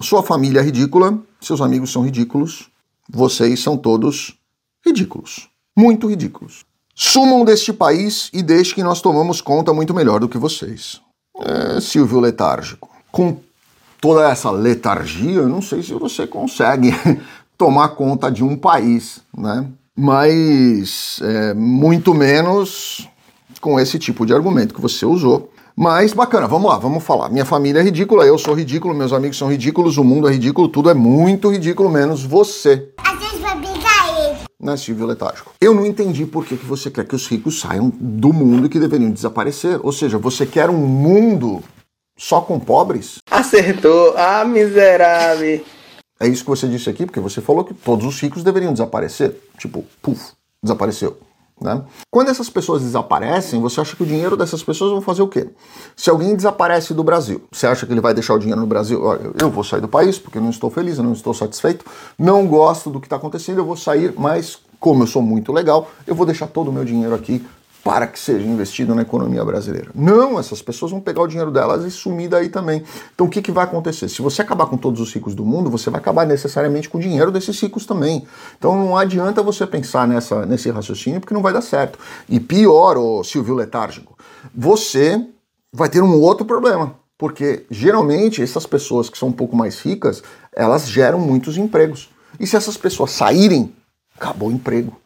sua 0.00 0.22
família 0.22 0.60
é 0.60 0.62
ridícula, 0.62 1.18
seus 1.40 1.60
amigos 1.60 1.92
são 1.92 2.02
ridículos, 2.02 2.70
vocês 3.08 3.60
são 3.60 3.76
todos 3.76 4.36
ridículos. 4.84 5.48
Muito 5.76 6.08
ridículos. 6.08 6.64
Sumam 6.94 7.44
deste 7.44 7.72
país 7.72 8.30
e 8.32 8.42
deixe 8.42 8.74
que 8.74 8.82
nós 8.82 9.00
tomamos 9.00 9.40
conta 9.40 9.72
muito 9.72 9.94
melhor 9.94 10.20
do 10.20 10.28
que 10.28 10.36
vocês. 10.36 11.00
É, 11.44 11.80
Silvio 11.80 12.20
Letárgico. 12.20 12.88
Com 13.10 13.36
toda 14.00 14.28
essa 14.28 14.50
letargia, 14.50 15.40
eu 15.40 15.48
não 15.48 15.60
sei 15.60 15.82
se 15.82 15.92
você 15.92 16.26
consegue 16.26 16.94
tomar 17.58 17.90
conta 17.90 18.30
de 18.30 18.42
um 18.42 18.56
país, 18.56 19.20
né? 19.36 19.66
Mas 19.96 21.20
é, 21.22 21.54
muito 21.54 22.14
menos 22.14 23.08
com 23.60 23.78
esse 23.78 23.98
tipo 23.98 24.24
de 24.24 24.32
argumento 24.32 24.74
que 24.74 24.80
você 24.80 25.04
usou. 25.04 25.52
Mas 25.76 26.12
bacana, 26.12 26.46
vamos 26.46 26.70
lá, 26.70 26.78
vamos 26.78 27.02
falar. 27.02 27.28
Minha 27.28 27.44
família 27.44 27.80
é 27.80 27.82
ridícula, 27.82 28.24
eu 28.24 28.38
sou 28.38 28.54
ridículo, 28.54 28.94
meus 28.94 29.12
amigos 29.12 29.38
são 29.38 29.50
ridículos, 29.50 29.98
o 29.98 30.04
mundo 30.04 30.28
é 30.28 30.32
ridículo, 30.32 30.68
tudo 30.68 30.90
é 30.90 30.94
muito 30.94 31.50
ridículo, 31.50 31.88
menos 31.88 32.24
você. 32.24 32.88
Silvio 34.76 35.06
Letárgico? 35.06 35.54
Eu 35.60 35.74
não 35.74 35.86
entendi 35.86 36.26
por 36.26 36.44
que, 36.44 36.56
que 36.56 36.66
você 36.66 36.90
quer 36.90 37.06
que 37.06 37.14
os 37.14 37.26
ricos 37.26 37.58
saiam 37.60 37.90
do 37.98 38.32
mundo 38.32 38.66
e 38.66 38.68
que 38.68 38.78
deveriam 38.78 39.10
desaparecer. 39.10 39.80
Ou 39.82 39.92
seja, 39.92 40.18
você 40.18 40.44
quer 40.44 40.68
um 40.68 40.76
mundo 40.76 41.62
só 42.16 42.40
com 42.42 42.60
pobres? 42.60 43.18
Acertou, 43.30 44.14
ah, 44.16 44.44
miserável. 44.44 45.64
É 46.20 46.28
isso 46.28 46.44
que 46.44 46.50
você 46.50 46.68
disse 46.68 46.90
aqui, 46.90 47.06
porque 47.06 47.20
você 47.20 47.40
falou 47.40 47.64
que 47.64 47.72
todos 47.72 48.04
os 48.04 48.20
ricos 48.20 48.44
deveriam 48.44 48.74
desaparecer. 48.74 49.34
Tipo, 49.56 49.84
puf, 50.02 50.32
desapareceu. 50.62 51.18
Né? 51.60 51.82
Quando 52.10 52.30
essas 52.30 52.48
pessoas 52.48 52.82
desaparecem, 52.82 53.60
você 53.60 53.80
acha 53.80 53.94
que 53.94 54.02
o 54.02 54.06
dinheiro 54.06 54.36
dessas 54.36 54.62
pessoas 54.62 54.92
vão 54.92 55.02
fazer 55.02 55.20
o 55.20 55.28
quê? 55.28 55.48
Se 55.94 56.08
alguém 56.08 56.34
desaparece 56.34 56.94
do 56.94 57.04
Brasil, 57.04 57.42
você 57.52 57.66
acha 57.66 57.86
que 57.86 57.92
ele 57.92 58.00
vai 58.00 58.14
deixar 58.14 58.34
o 58.34 58.38
dinheiro 58.38 58.60
no 58.60 58.66
Brasil? 58.66 59.02
Olha, 59.02 59.30
eu 59.38 59.50
vou 59.50 59.62
sair 59.62 59.80
do 59.80 59.88
país 59.88 60.18
porque 60.18 60.40
não 60.40 60.48
estou 60.48 60.70
feliz, 60.70 60.98
não 60.98 61.12
estou 61.12 61.34
satisfeito, 61.34 61.84
não 62.18 62.46
gosto 62.46 62.88
do 62.88 62.98
que 62.98 63.06
está 63.06 63.16
acontecendo, 63.16 63.58
eu 63.58 63.66
vou 63.66 63.76
sair, 63.76 64.14
mas 64.16 64.58
como 64.78 65.02
eu 65.02 65.06
sou 65.06 65.20
muito 65.20 65.52
legal, 65.52 65.90
eu 66.06 66.14
vou 66.14 66.24
deixar 66.24 66.46
todo 66.46 66.68
o 66.68 66.72
meu 66.72 66.84
dinheiro 66.84 67.14
aqui 67.14 67.44
para 67.82 68.06
que 68.06 68.18
seja 68.18 68.46
investido 68.46 68.94
na 68.94 69.02
economia 69.02 69.44
brasileira. 69.44 69.90
Não, 69.94 70.38
essas 70.38 70.60
pessoas 70.60 70.90
vão 70.90 71.00
pegar 71.00 71.22
o 71.22 71.26
dinheiro 71.26 71.50
delas 71.50 71.84
e 71.84 71.90
sumir 71.90 72.28
daí 72.28 72.48
também. 72.48 72.82
Então 73.14 73.26
o 73.26 73.30
que, 73.30 73.40
que 73.40 73.50
vai 73.50 73.64
acontecer? 73.64 74.08
Se 74.08 74.20
você 74.20 74.42
acabar 74.42 74.66
com 74.66 74.76
todos 74.76 75.00
os 75.00 75.12
ricos 75.12 75.34
do 75.34 75.44
mundo, 75.44 75.70
você 75.70 75.88
vai 75.88 76.00
acabar 76.00 76.26
necessariamente 76.26 76.88
com 76.88 76.98
o 76.98 77.00
dinheiro 77.00 77.30
desses 77.30 77.58
ricos 77.60 77.86
também. 77.86 78.26
Então 78.58 78.76
não 78.76 78.96
adianta 78.96 79.42
você 79.42 79.66
pensar 79.66 80.06
nessa, 80.06 80.44
nesse 80.44 80.70
raciocínio 80.70 81.20
porque 81.20 81.34
não 81.34 81.42
vai 81.42 81.52
dar 81.52 81.62
certo. 81.62 81.98
E 82.28 82.38
pior, 82.38 82.98
ô 82.98 83.24
Silvio 83.24 83.54
Letárgico, 83.54 84.16
você 84.54 85.26
vai 85.72 85.88
ter 85.88 86.02
um 86.02 86.20
outro 86.20 86.44
problema. 86.44 86.94
Porque 87.16 87.66
geralmente 87.70 88.42
essas 88.42 88.66
pessoas 88.66 89.10
que 89.10 89.18
são 89.18 89.28
um 89.28 89.32
pouco 89.32 89.54
mais 89.54 89.78
ricas, 89.80 90.22
elas 90.54 90.88
geram 90.88 91.18
muitos 91.18 91.58
empregos. 91.58 92.08
E 92.38 92.46
se 92.46 92.56
essas 92.56 92.76
pessoas 92.76 93.10
saírem, 93.10 93.74
acabou 94.16 94.48
o 94.48 94.52
emprego. 94.52 94.96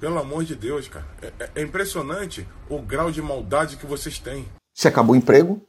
Pelo 0.00 0.18
amor 0.18 0.44
de 0.44 0.56
Deus, 0.56 0.88
cara. 0.88 1.06
É, 1.20 1.32
é, 1.38 1.50
é 1.56 1.62
impressionante 1.62 2.48
o 2.70 2.80
grau 2.80 3.10
de 3.10 3.20
maldade 3.20 3.76
que 3.76 3.84
vocês 3.84 4.18
têm. 4.18 4.46
Se 4.74 4.88
acabou 4.88 5.14
o 5.14 5.18
emprego, 5.18 5.60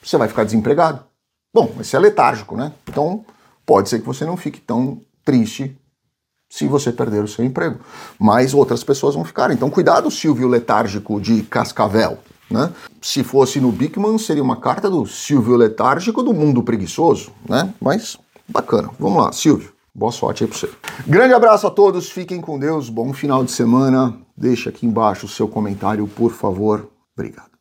você 0.00 0.16
vai 0.16 0.28
ficar 0.28 0.44
desempregado. 0.44 1.04
Bom, 1.52 1.74
esse 1.80 1.96
é 1.96 1.98
letárgico, 1.98 2.56
né? 2.56 2.72
Então, 2.88 3.24
pode 3.64 3.88
ser 3.88 3.98
que 3.98 4.06
você 4.06 4.24
não 4.24 4.36
fique 4.36 4.60
tão 4.60 5.00
triste 5.24 5.76
se 6.48 6.68
você 6.68 6.92
perder 6.92 7.24
o 7.24 7.28
seu 7.28 7.44
emprego. 7.44 7.80
Mas 8.18 8.54
outras 8.54 8.84
pessoas 8.84 9.16
vão 9.16 9.24
ficar. 9.24 9.50
Então, 9.50 9.68
cuidado, 9.68 10.10
Silvio 10.12 10.46
Letárgico 10.46 11.20
de 11.20 11.42
Cascavel. 11.42 12.18
Né? 12.48 12.72
Se 13.02 13.24
fosse 13.24 13.60
no 13.60 13.72
Bigman, 13.72 14.16
seria 14.18 14.42
uma 14.42 14.60
carta 14.60 14.88
do 14.88 15.04
Silvio 15.06 15.56
Letárgico 15.56 16.22
do 16.22 16.32
mundo 16.32 16.62
preguiçoso, 16.62 17.32
né? 17.48 17.74
Mas 17.80 18.16
bacana. 18.48 18.90
Vamos 19.00 19.24
lá, 19.24 19.32
Silvio. 19.32 19.75
Boa 19.96 20.12
sorte 20.12 20.44
aí 20.44 20.50
pra 20.50 20.58
você. 20.58 20.70
Grande 21.06 21.32
abraço 21.32 21.66
a 21.66 21.70
todos, 21.70 22.10
fiquem 22.10 22.38
com 22.38 22.58
Deus, 22.58 22.90
bom 22.90 23.14
final 23.14 23.42
de 23.42 23.50
semana. 23.50 24.14
Deixa 24.36 24.68
aqui 24.68 24.84
embaixo 24.84 25.24
o 25.24 25.28
seu 25.28 25.48
comentário, 25.48 26.06
por 26.06 26.32
favor. 26.32 26.90
Obrigado. 27.16 27.55